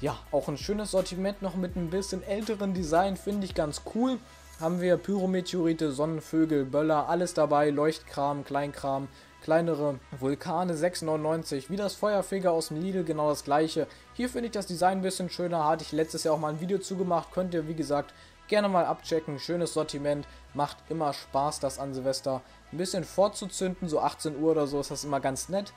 ja, 0.01 0.19
auch 0.31 0.49
ein 0.49 0.57
schönes 0.57 0.93
Sortiment 0.93 1.43
noch 1.43 1.57
mit 1.57 1.77
ein 1.77 1.91
bisschen 1.91 2.23
älteren 2.23 2.73
Design, 2.73 3.17
finde 3.17 3.45
ich 3.45 3.55
ganz 3.55 3.83
cool. 3.95 4.19
Haben 4.59 4.81
wir 4.81 4.97
Pyrometeorite, 4.97 5.93
Sonnenvögel, 5.93 6.65
Böller, 6.65 7.09
alles 7.09 7.35
dabei, 7.35 7.71
Leuchtkram, 7.71 8.45
Kleinkram, 8.45 9.09
kleinere 9.43 9.99
Vulkane 10.19 10.75
6,99. 10.75 11.71
Wie 11.71 11.77
das 11.77 11.95
Feuerfeger 11.95 12.53
aus 12.53 12.69
dem 12.69 12.81
Lidl, 12.81 13.05
genau 13.05 13.29
das 13.29 13.45
gleiche. 13.45 13.87
Hier 14.15 14.29
finde 14.29 14.47
ich 14.47 14.53
das 14.53 14.67
Design 14.67 14.99
ein 14.99 15.03
bisschen 15.03 15.31
schöner, 15.31 15.67
hatte 15.67 15.85
ich 15.85 15.93
letztes 15.93 16.25
Jahr 16.25 16.35
auch 16.35 16.39
mal 16.39 16.53
ein 16.53 16.61
Video 16.61 16.79
zugemacht, 16.79 17.33
könnt 17.33 17.55
ihr 17.55 17.69
wie 17.69 17.75
gesagt 17.75 18.15
gerne 18.51 18.69
mal 18.69 18.85
abchecken. 18.85 19.39
Schönes 19.39 19.73
Sortiment, 19.73 20.29
macht 20.53 20.77
immer 20.91 21.15
Spaß, 21.15 21.61
das 21.61 21.79
an 21.79 21.95
Silvester 21.95 22.43
ein 22.73 22.79
bisschen 22.79 23.05
vorzuzünden, 23.05 23.89
so 23.89 24.01
18 24.01 24.39
Uhr 24.39 24.51
oder 24.51 24.67
so 24.67 24.81
ist 24.81 24.91
das 24.91 25.05
immer 25.05 25.21
ganz 25.21 25.49
nett. 25.49 25.73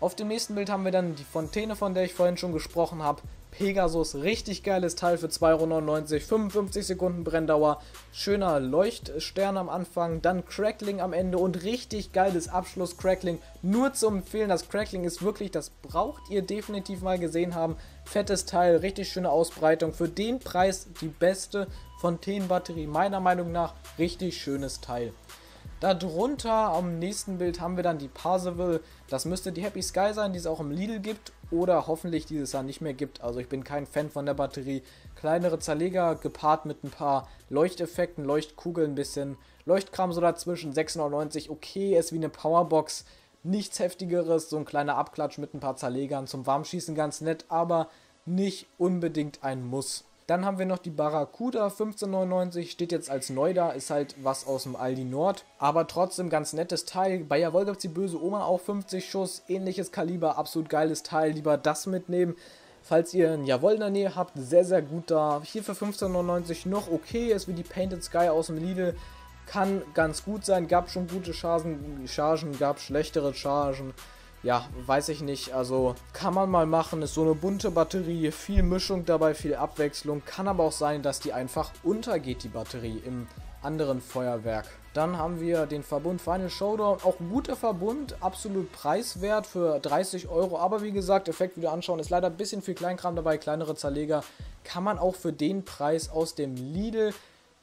Auf 0.00 0.16
dem 0.16 0.28
nächsten 0.28 0.56
Bild 0.56 0.68
haben 0.68 0.84
wir 0.84 0.90
dann 0.90 1.14
die 1.14 1.22
Fontäne, 1.22 1.76
von 1.76 1.94
der 1.94 2.04
ich 2.04 2.14
vorhin 2.14 2.36
schon 2.36 2.52
gesprochen 2.52 3.04
habe. 3.04 3.22
Pegasus, 3.52 4.16
richtig 4.16 4.64
geiles 4.64 4.96
Teil 4.96 5.18
für 5.18 5.28
2,99 5.28 6.14
Euro, 6.14 6.20
55 6.20 6.86
Sekunden 6.86 7.22
Brenndauer, 7.22 7.80
schöner 8.10 8.58
Leuchtstern 8.58 9.56
am 9.56 9.68
Anfang, 9.68 10.22
dann 10.22 10.44
Crackling 10.44 11.00
am 11.00 11.12
Ende 11.12 11.38
und 11.38 11.62
richtig 11.62 12.12
geiles 12.12 12.48
Abschluss-Crackling. 12.48 13.38
Nur 13.60 13.92
zu 13.92 14.08
empfehlen, 14.08 14.48
das 14.48 14.68
Crackling 14.68 15.04
ist 15.04 15.22
wirklich, 15.22 15.50
das 15.50 15.70
braucht 15.70 16.30
ihr 16.30 16.42
definitiv 16.42 17.02
mal 17.02 17.18
gesehen 17.18 17.54
haben. 17.54 17.76
Fettes 18.04 18.46
Teil, 18.46 18.76
richtig 18.76 19.12
schöne 19.12 19.30
Ausbreitung. 19.30 19.92
Für 19.92 20.08
den 20.08 20.40
Preis 20.40 20.88
die 21.00 21.08
beste 21.08 21.68
Fontänenbatterie, 22.02 22.88
meiner 22.88 23.20
Meinung 23.20 23.52
nach, 23.52 23.74
richtig 23.96 24.42
schönes 24.42 24.80
Teil. 24.80 25.12
Darunter 25.78 26.52
am 26.52 26.98
nächsten 26.98 27.38
Bild 27.38 27.60
haben 27.60 27.76
wir 27.76 27.84
dann 27.84 27.98
die 27.98 28.08
Parzival. 28.08 28.80
Das 29.08 29.24
müsste 29.24 29.52
die 29.52 29.62
Happy 29.62 29.82
Sky 29.82 30.12
sein, 30.12 30.32
die 30.32 30.40
es 30.40 30.46
auch 30.46 30.58
im 30.58 30.72
Lidl 30.72 30.98
gibt 30.98 31.32
oder 31.52 31.86
hoffentlich 31.86 32.26
dieses 32.26 32.50
Jahr 32.50 32.64
nicht 32.64 32.80
mehr 32.80 32.92
gibt. 32.92 33.20
Also 33.20 33.38
ich 33.38 33.48
bin 33.48 33.62
kein 33.62 33.86
Fan 33.86 34.10
von 34.10 34.26
der 34.26 34.34
Batterie. 34.34 34.82
Kleinere 35.14 35.60
Zerleger 35.60 36.16
gepaart 36.16 36.66
mit 36.66 36.82
ein 36.82 36.90
paar 36.90 37.28
Leuchteffekten, 37.50 38.24
Leuchtkugeln, 38.24 38.92
ein 38.92 38.96
bisschen 38.96 39.36
Leuchtkram 39.64 40.12
so 40.12 40.20
dazwischen. 40.20 40.72
6,99 40.72 41.50
okay, 41.50 41.96
ist 41.96 42.12
wie 42.12 42.16
eine 42.16 42.30
Powerbox. 42.30 43.04
Nichts 43.44 43.78
heftigeres, 43.78 44.50
so 44.50 44.56
ein 44.56 44.64
kleiner 44.64 44.96
Abklatsch 44.96 45.38
mit 45.38 45.54
ein 45.54 45.60
paar 45.60 45.76
Zerlegern 45.76 46.26
zum 46.26 46.46
Warmschießen 46.46 46.96
ganz 46.96 47.20
nett, 47.20 47.44
aber 47.48 47.88
nicht 48.26 48.66
unbedingt 48.76 49.44
ein 49.44 49.64
Muss. 49.64 50.04
Dann 50.32 50.46
haben 50.46 50.58
wir 50.58 50.64
noch 50.64 50.78
die 50.78 50.88
Barracuda 50.88 51.64
1599, 51.64 52.70
steht 52.70 52.90
jetzt 52.90 53.10
als 53.10 53.28
neu 53.28 53.52
da, 53.52 53.68
ist 53.68 53.90
halt 53.90 54.14
was 54.22 54.46
aus 54.46 54.62
dem 54.62 54.76
Aldi 54.76 55.04
Nord, 55.04 55.44
aber 55.58 55.86
trotzdem 55.86 56.30
ganz 56.30 56.54
nettes 56.54 56.86
Teil. 56.86 57.22
Bei 57.24 57.36
Jawohl 57.36 57.66
gibt 57.66 57.76
es 57.76 57.82
die 57.82 57.88
böse 57.88 58.18
Oma 58.18 58.46
auch 58.46 58.62
50 58.62 59.10
Schuss, 59.10 59.42
ähnliches 59.46 59.92
Kaliber, 59.92 60.38
absolut 60.38 60.70
geiles 60.70 61.02
Teil, 61.02 61.32
lieber 61.32 61.58
das 61.58 61.84
mitnehmen. 61.84 62.34
Falls 62.80 63.12
ihr 63.12 63.32
ein 63.32 63.44
Jawohl 63.44 63.74
in 63.74 63.80
der 63.80 63.90
Nähe 63.90 64.16
habt, 64.16 64.32
sehr, 64.36 64.64
sehr 64.64 64.80
gut 64.80 65.10
da. 65.10 65.42
Hier 65.44 65.62
für 65.62 65.72
15,99 65.72 66.66
noch 66.66 66.90
okay, 66.90 67.30
ist 67.30 67.46
wie 67.46 67.52
die 67.52 67.62
Painted 67.62 68.02
Sky 68.02 68.30
aus 68.30 68.46
dem 68.46 68.56
Lidl. 68.56 68.96
Kann 69.44 69.82
ganz 69.92 70.24
gut 70.24 70.46
sein, 70.46 70.66
gab 70.66 70.88
schon 70.88 71.08
gute 71.08 71.34
Chargen, 71.34 72.08
Chargen 72.08 72.58
gab 72.58 72.80
schlechtere 72.80 73.34
Chargen 73.34 73.92
ja, 74.42 74.66
weiß 74.86 75.08
ich 75.10 75.20
nicht. 75.20 75.52
Also 75.52 75.94
kann 76.12 76.34
man 76.34 76.50
mal 76.50 76.66
machen. 76.66 77.02
Ist 77.02 77.14
so 77.14 77.22
eine 77.22 77.34
bunte 77.34 77.70
Batterie, 77.70 78.30
viel 78.32 78.62
Mischung 78.62 79.04
dabei, 79.04 79.34
viel 79.34 79.54
Abwechslung. 79.54 80.22
Kann 80.24 80.48
aber 80.48 80.64
auch 80.64 80.72
sein, 80.72 81.02
dass 81.02 81.20
die 81.20 81.32
einfach 81.32 81.70
untergeht, 81.82 82.42
die 82.42 82.48
Batterie 82.48 83.00
im 83.06 83.28
anderen 83.62 84.00
Feuerwerk. 84.00 84.66
Dann 84.94 85.16
haben 85.16 85.40
wir 85.40 85.66
den 85.66 85.84
Verbund 85.84 86.20
Final 86.20 86.50
Showdown. 86.50 86.98
Auch 87.04 87.20
ein 87.20 87.30
guter 87.30 87.54
Verbund, 87.56 88.16
absolut 88.20 88.70
preiswert 88.72 89.46
für 89.46 89.78
30 89.78 90.28
Euro. 90.28 90.58
Aber 90.58 90.82
wie 90.82 90.92
gesagt, 90.92 91.28
Effektvideo 91.28 91.70
anschauen 91.70 92.00
ist 92.00 92.10
leider 92.10 92.26
ein 92.26 92.36
bisschen 92.36 92.62
viel 92.62 92.74
Kleinkram 92.74 93.14
dabei, 93.14 93.38
kleinere 93.38 93.76
Zerleger. 93.76 94.24
Kann 94.64 94.84
man 94.84 94.98
auch 94.98 95.14
für 95.14 95.32
den 95.32 95.64
Preis 95.64 96.10
aus 96.10 96.34
dem 96.34 96.56
Lidl 96.56 97.14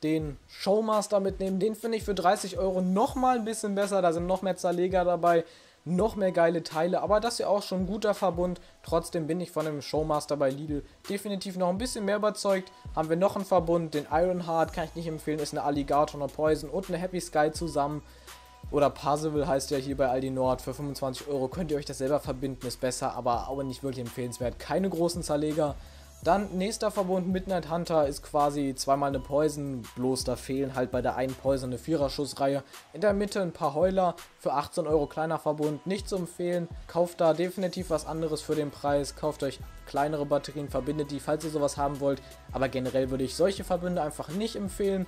den 0.02 0.38
Showmaster 0.48 1.20
mitnehmen. 1.20 1.60
Den 1.60 1.76
finde 1.76 1.98
ich 1.98 2.04
für 2.06 2.16
30 2.16 2.58
Euro 2.58 2.82
nochmal 2.82 3.38
ein 3.38 3.46
bisschen 3.46 3.76
besser. 3.76 4.02
Da 4.02 4.14
sind 4.14 4.28
noch 4.28 4.42
mehr 4.42 4.56
Zerleger 4.56 5.04
dabei 5.04 5.44
noch 5.86 6.16
mehr 6.16 6.32
geile 6.32 6.64
Teile, 6.64 7.02
aber 7.02 7.20
das 7.20 7.34
ist 7.34 7.40
ja 7.40 7.48
auch 7.48 7.64
schon 7.64 7.82
ein 7.82 7.88
guter 7.88 8.14
Verbund. 8.14 8.60
Trotzdem 8.84 9.28
bin 9.28 9.40
ich 9.42 9.52
von 9.52 9.66
dem 9.66 9.82
Showmaster 9.82 10.38
bei 10.38 10.50
Lidl 10.50 10.84
definitiv 11.10 11.58
noch 11.58 11.70
ein 11.70 11.78
bisschen 11.78 12.06
mehr 12.06 12.18
überzeugt. 12.18 12.72
Haben 12.96 13.10
wir 13.10 13.16
noch 13.16 13.36
einen 13.36 13.46
Verbund, 13.46 13.94
den 13.94 14.08
Ironheart, 14.12 14.74
kann 14.74 14.86
ich 14.86 14.96
nicht 14.96 15.08
empfehlen, 15.08 15.40
ist 15.40 15.54
eine 15.54 15.64
Alligator, 15.64 16.22
eine 16.22 16.32
Poison 16.32 16.70
und 16.70 16.90
eine 16.90 16.98
Happy 16.98 17.20
Sky 17.20 17.52
zusammen. 17.52 18.04
Oder 18.72 18.90
Parzival 18.90 19.48
heißt 19.48 19.72
ja 19.72 19.78
hier 19.78 19.98
bei 19.98 20.10
Aldi 20.10 20.30
Nord 20.30 20.62
für 20.62 20.74
25 20.74 21.28
Euro. 21.28 21.48
Könnt 21.48 21.72
ihr 21.72 21.78
euch 21.78 21.86
das 21.86 21.98
selber 21.98 22.20
verbinden, 22.20 22.68
ist 22.68 22.80
besser, 22.80 23.16
aber 23.16 23.50
auch 23.50 23.64
nicht 23.64 23.84
wirklich 23.84 24.06
empfehlenswert. 24.06 24.60
Keine 24.60 24.90
großen 24.90 25.24
Zerleger. 25.24 25.76
Dann 26.22 26.58
nächster 26.58 26.92
Verbund 26.92 27.30
Midnight 27.30 27.72
Hunter 27.72 28.06
ist 28.06 28.24
quasi 28.24 28.76
zweimal 28.76 29.08
eine 29.08 29.22
Poison, 29.22 29.84
bloß 29.96 30.26
da 30.26 30.36
fehlen 30.36 30.76
halt 30.76 30.92
bei 30.92 31.02
der 31.02 31.16
einen 31.16 31.34
Poison 31.34 31.70
eine 31.70 31.78
Viererschussreihe. 31.78 32.62
In 32.92 33.00
der 33.00 33.14
Mitte 33.14 33.42
ein 33.42 33.54
paar 33.54 33.74
Heuler 33.74 34.16
für 34.38 34.52
18 34.52 34.86
Euro 34.86 35.08
kleiner 35.08 35.40
Verbund, 35.40 35.88
nicht 35.88 36.10
zu 36.10 36.18
empfehlen. 36.18 36.68
Kauft 36.88 37.22
da 37.22 37.34
definitiv 37.34 37.90
was 37.90 38.06
anderes 38.06 38.42
für 38.42 38.56
den 38.56 38.70
Preis, 38.70 39.16
kauft 39.16 39.44
euch 39.44 39.62
kleinere 39.86 40.26
Batterien, 40.26 40.68
verbindet 40.68 41.12
die, 41.12 41.22
falls 41.22 41.46
ihr 41.46 41.52
sowas 41.52 41.78
haben 41.78 42.02
wollt. 42.02 42.22
Aber 42.52 42.68
generell 42.68 43.12
würde 43.12 43.24
ich 43.24 43.36
solche 43.36 43.64
Verbünde 43.64 44.02
einfach 44.02 44.28
nicht 44.28 44.58
empfehlen. 44.58 45.06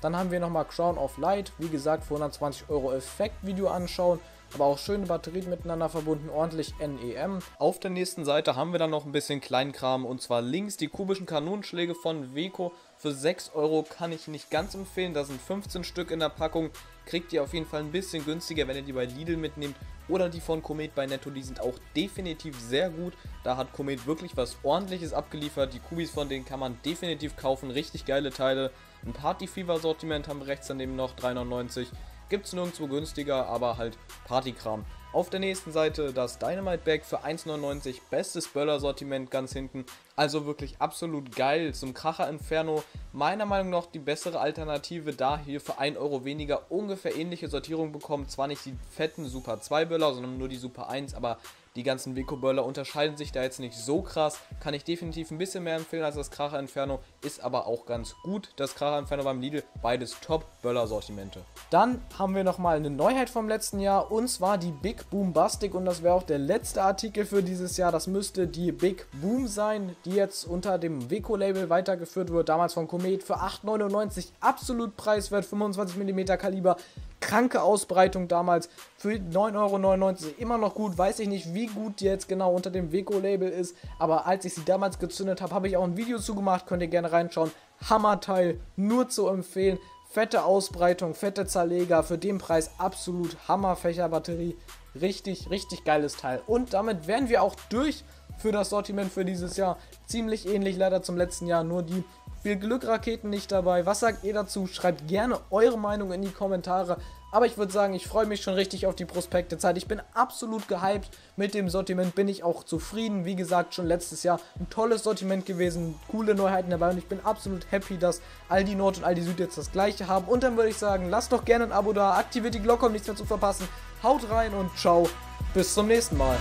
Dann 0.00 0.16
haben 0.16 0.30
wir 0.30 0.38
nochmal 0.38 0.64
Crown 0.64 0.96
of 0.96 1.18
Light, 1.18 1.52
wie 1.58 1.68
gesagt 1.70 2.04
für 2.04 2.14
120 2.14 2.68
Euro 2.68 2.92
Effekt-Video 2.92 3.66
anschauen 3.68 4.20
aber 4.54 4.66
auch 4.66 4.78
schöne 4.78 5.06
Batterien 5.06 5.48
miteinander 5.48 5.88
verbunden, 5.88 6.28
ordentlich 6.28 6.74
NEM. 6.78 7.40
Auf 7.58 7.80
der 7.80 7.90
nächsten 7.90 8.24
Seite 8.24 8.56
haben 8.56 8.72
wir 8.72 8.78
dann 8.78 8.90
noch 8.90 9.04
ein 9.04 9.12
bisschen 9.12 9.40
Kleinkram 9.40 10.04
und 10.04 10.20
zwar 10.20 10.42
links 10.42 10.76
die 10.76 10.88
kubischen 10.88 11.26
Kanonenschläge 11.26 11.94
von 11.94 12.34
Weco. 12.34 12.72
Für 12.96 13.12
6 13.12 13.52
Euro 13.54 13.82
kann 13.82 14.12
ich 14.12 14.28
nicht 14.28 14.50
ganz 14.50 14.74
empfehlen, 14.74 15.14
da 15.14 15.24
sind 15.24 15.40
15 15.40 15.84
Stück 15.84 16.10
in 16.10 16.20
der 16.20 16.28
Packung. 16.28 16.70
Kriegt 17.06 17.32
ihr 17.32 17.42
auf 17.42 17.52
jeden 17.52 17.66
Fall 17.66 17.80
ein 17.80 17.90
bisschen 17.90 18.24
günstiger, 18.24 18.68
wenn 18.68 18.76
ihr 18.76 18.82
die 18.82 18.92
bei 18.92 19.06
Lidl 19.06 19.36
mitnehmt 19.36 19.74
oder 20.08 20.28
die 20.28 20.40
von 20.40 20.62
Komet 20.62 20.94
bei 20.94 21.06
Netto, 21.06 21.30
die 21.30 21.42
sind 21.42 21.60
auch 21.60 21.78
definitiv 21.96 22.58
sehr 22.60 22.90
gut. 22.90 23.14
Da 23.44 23.56
hat 23.56 23.72
Komet 23.72 24.06
wirklich 24.06 24.36
was 24.36 24.56
ordentliches 24.62 25.12
abgeliefert. 25.12 25.72
Die 25.72 25.78
Kubis 25.78 26.10
von 26.10 26.28
denen 26.28 26.44
kann 26.44 26.60
man 26.60 26.78
definitiv 26.84 27.36
kaufen, 27.36 27.70
richtig 27.70 28.04
geile 28.04 28.30
Teile. 28.30 28.70
Ein 29.04 29.12
Party 29.12 29.46
Fever 29.46 29.78
Sortiment 29.78 30.28
haben 30.28 30.40
wir 30.40 30.46
rechts 30.46 30.68
daneben 30.68 30.96
noch 30.96 31.16
3,99. 31.16 31.86
Gibt 32.32 32.46
es 32.46 32.54
nirgendwo 32.54 32.86
günstiger, 32.86 33.44
aber 33.46 33.76
halt 33.76 33.98
Partykram. 34.24 34.86
Auf 35.12 35.28
der 35.28 35.38
nächsten 35.38 35.70
Seite 35.70 36.14
das 36.14 36.38
Dynamite 36.38 36.78
Bag 36.82 37.04
für 37.04 37.26
1,99, 37.26 38.00
bestes 38.08 38.48
Böller-Sortiment 38.48 39.30
ganz 39.30 39.52
hinten. 39.52 39.84
Also 40.16 40.46
wirklich 40.46 40.76
absolut 40.78 41.36
geil 41.36 41.74
zum 41.74 41.92
Kracher 41.92 42.30
Inferno. 42.30 42.84
Meiner 43.12 43.44
Meinung 43.44 43.68
nach 43.68 43.84
die 43.84 43.98
bessere 43.98 44.40
Alternative, 44.40 45.12
da 45.12 45.38
hier 45.44 45.60
für 45.60 45.76
1 45.76 45.98
Euro 45.98 46.24
weniger 46.24 46.70
ungefähr 46.70 47.14
ähnliche 47.14 47.48
Sortierung 47.48 47.92
bekommt. 47.92 48.30
Zwar 48.30 48.46
nicht 48.46 48.64
die 48.64 48.78
fetten 48.90 49.26
Super 49.26 49.60
2 49.60 49.84
Böller, 49.84 50.14
sondern 50.14 50.38
nur 50.38 50.48
die 50.48 50.56
Super 50.56 50.88
1, 50.88 51.12
aber 51.12 51.36
die 51.74 51.84
ganzen 51.84 52.16
Vico-Böller 52.16 52.66
unterscheiden 52.66 53.16
sich 53.16 53.32
da 53.32 53.42
jetzt 53.42 53.58
nicht 53.58 53.74
so 53.74 54.02
krass. 54.02 54.38
Kann 54.60 54.74
ich 54.74 54.84
definitiv 54.84 55.30
ein 55.30 55.38
bisschen 55.38 55.64
mehr 55.64 55.76
empfehlen 55.76 56.04
als 56.04 56.16
das 56.16 56.30
Kracher 56.30 56.58
Inferno. 56.58 57.00
Ist 57.22 57.42
aber 57.42 57.66
auch 57.66 57.86
ganz 57.86 58.14
gut. 58.22 58.50
Das 58.56 58.74
Kracher 58.74 58.98
Inferno 58.98 59.24
beim 59.24 59.40
Lidl. 59.40 59.62
Beides 59.80 60.20
Top-Böller-Sortimente. 60.20 61.40
Dann 61.70 62.02
haben 62.18 62.34
wir 62.34 62.44
nochmal 62.44 62.76
eine 62.76 62.90
Neuheit 62.90 63.30
vom 63.30 63.48
letzten 63.48 63.80
Jahr. 63.80 64.12
Und 64.12 64.28
zwar 64.28 64.58
die 64.58 64.70
Big 64.70 65.08
Boom 65.08 65.32
Bastic. 65.32 65.74
Und 65.74 65.86
das 65.86 66.02
wäre 66.02 66.12
auch 66.12 66.24
der 66.24 66.38
letzte 66.38 66.82
Artikel 66.82 67.24
für 67.24 67.42
dieses 67.42 67.78
Jahr. 67.78 67.90
Das 67.90 68.06
müsste 68.06 68.46
die 68.46 68.70
Big 68.70 69.06
Boom 69.22 69.46
sein, 69.46 69.96
die 70.04 70.12
jetzt 70.12 70.44
unter 70.44 70.78
dem 70.78 71.10
Vico-Label 71.10 71.70
weitergeführt 71.70 72.30
wird. 72.30 72.50
Damals 72.50 72.74
von 72.74 72.86
Komet 72.86 73.22
für 73.22 73.38
8,99. 73.38 74.26
Absolut 74.40 74.96
preiswert. 74.98 75.46
25 75.46 75.96
mm 75.96 76.36
Kaliber 76.36 76.76
kranke 77.22 77.62
Ausbreitung 77.62 78.28
damals 78.28 78.68
für 78.98 79.12
9,99 79.14 79.54
Euro. 79.56 80.34
Immer 80.38 80.58
noch 80.58 80.74
gut, 80.74 80.98
weiß 80.98 81.20
ich 81.20 81.28
nicht, 81.28 81.54
wie 81.54 81.68
gut 81.68 82.00
die 82.00 82.04
jetzt 82.04 82.28
genau 82.28 82.52
unter 82.52 82.70
dem 82.70 82.92
Weco-Label 82.92 83.48
ist, 83.48 83.74
aber 83.98 84.26
als 84.26 84.44
ich 84.44 84.54
sie 84.54 84.64
damals 84.66 84.98
gezündet 84.98 85.40
habe, 85.40 85.54
habe 85.54 85.68
ich 85.68 85.78
auch 85.78 85.84
ein 85.84 85.96
Video 85.96 86.18
zugemacht, 86.18 86.66
könnt 86.66 86.82
ihr 86.82 86.88
gerne 86.88 87.10
reinschauen. 87.10 87.50
Hammerteil, 87.88 88.60
nur 88.76 89.08
zu 89.08 89.28
empfehlen. 89.28 89.78
Fette 90.10 90.44
Ausbreitung, 90.44 91.14
fette 91.14 91.46
Zerleger, 91.46 92.02
für 92.02 92.18
den 92.18 92.36
Preis 92.36 92.72
absolut 92.76 93.34
Hammerfächerbatterie. 93.48 94.58
Richtig, 95.00 95.48
richtig 95.48 95.84
geiles 95.84 96.16
Teil. 96.16 96.42
Und 96.46 96.74
damit 96.74 97.06
wären 97.06 97.30
wir 97.30 97.42
auch 97.42 97.54
durch 97.70 98.04
für 98.36 98.52
das 98.52 98.70
Sortiment 98.70 99.10
für 99.10 99.24
dieses 99.24 99.56
Jahr. 99.56 99.78
Ziemlich 100.06 100.46
ähnlich 100.46 100.76
leider 100.76 101.02
zum 101.02 101.16
letzten 101.16 101.46
Jahr, 101.46 101.64
nur 101.64 101.82
die 101.82 102.04
viel 102.42 102.56
Glückraketen 102.56 103.30
nicht 103.30 103.52
dabei. 103.52 103.86
Was 103.86 104.00
sagt 104.00 104.24
ihr 104.24 104.34
dazu? 104.34 104.66
Schreibt 104.66 105.06
gerne 105.08 105.38
eure 105.50 105.78
Meinung 105.78 106.12
in 106.12 106.22
die 106.22 106.30
Kommentare. 106.30 106.98
Aber 107.30 107.46
ich 107.46 107.56
würde 107.56 107.72
sagen, 107.72 107.94
ich 107.94 108.06
freue 108.06 108.26
mich 108.26 108.42
schon 108.42 108.54
richtig 108.54 108.86
auf 108.86 108.94
die 108.94 109.06
Prospekte-Zeit. 109.06 109.78
Ich 109.78 109.86
bin 109.86 110.02
absolut 110.12 110.68
gehypt. 110.68 111.08
Mit 111.36 111.54
dem 111.54 111.70
Sortiment 111.70 112.14
bin 112.14 112.28
ich 112.28 112.44
auch 112.44 112.62
zufrieden. 112.62 113.24
Wie 113.24 113.36
gesagt, 113.36 113.74
schon 113.74 113.86
letztes 113.86 114.22
Jahr 114.22 114.38
ein 114.60 114.68
tolles 114.68 115.04
Sortiment 115.04 115.46
gewesen. 115.46 115.94
Coole 116.10 116.34
Neuheiten 116.34 116.70
dabei. 116.70 116.90
Und 116.90 116.98
ich 116.98 117.06
bin 117.06 117.20
absolut 117.24 117.70
happy, 117.70 117.96
dass 117.96 118.20
Aldi 118.50 118.74
Nord 118.74 118.98
und 118.98 119.04
Aldi 119.04 119.22
Süd 119.22 119.40
jetzt 119.40 119.56
das 119.56 119.72
gleiche 119.72 120.08
haben. 120.08 120.26
Und 120.26 120.42
dann 120.42 120.58
würde 120.58 120.68
ich 120.68 120.76
sagen, 120.76 121.08
lasst 121.08 121.32
doch 121.32 121.46
gerne 121.46 121.64
ein 121.64 121.72
Abo 121.72 121.94
da. 121.94 122.18
Aktiviert 122.18 122.54
die 122.54 122.60
Glocke, 122.60 122.84
um 122.84 122.92
nichts 122.92 123.08
mehr 123.08 123.16
zu 123.16 123.24
verpassen. 123.24 123.66
Haut 124.02 124.28
rein 124.30 124.52
und 124.52 124.70
ciao. 124.76 125.08
Bis 125.54 125.72
zum 125.72 125.86
nächsten 125.86 126.18
Mal. 126.18 126.36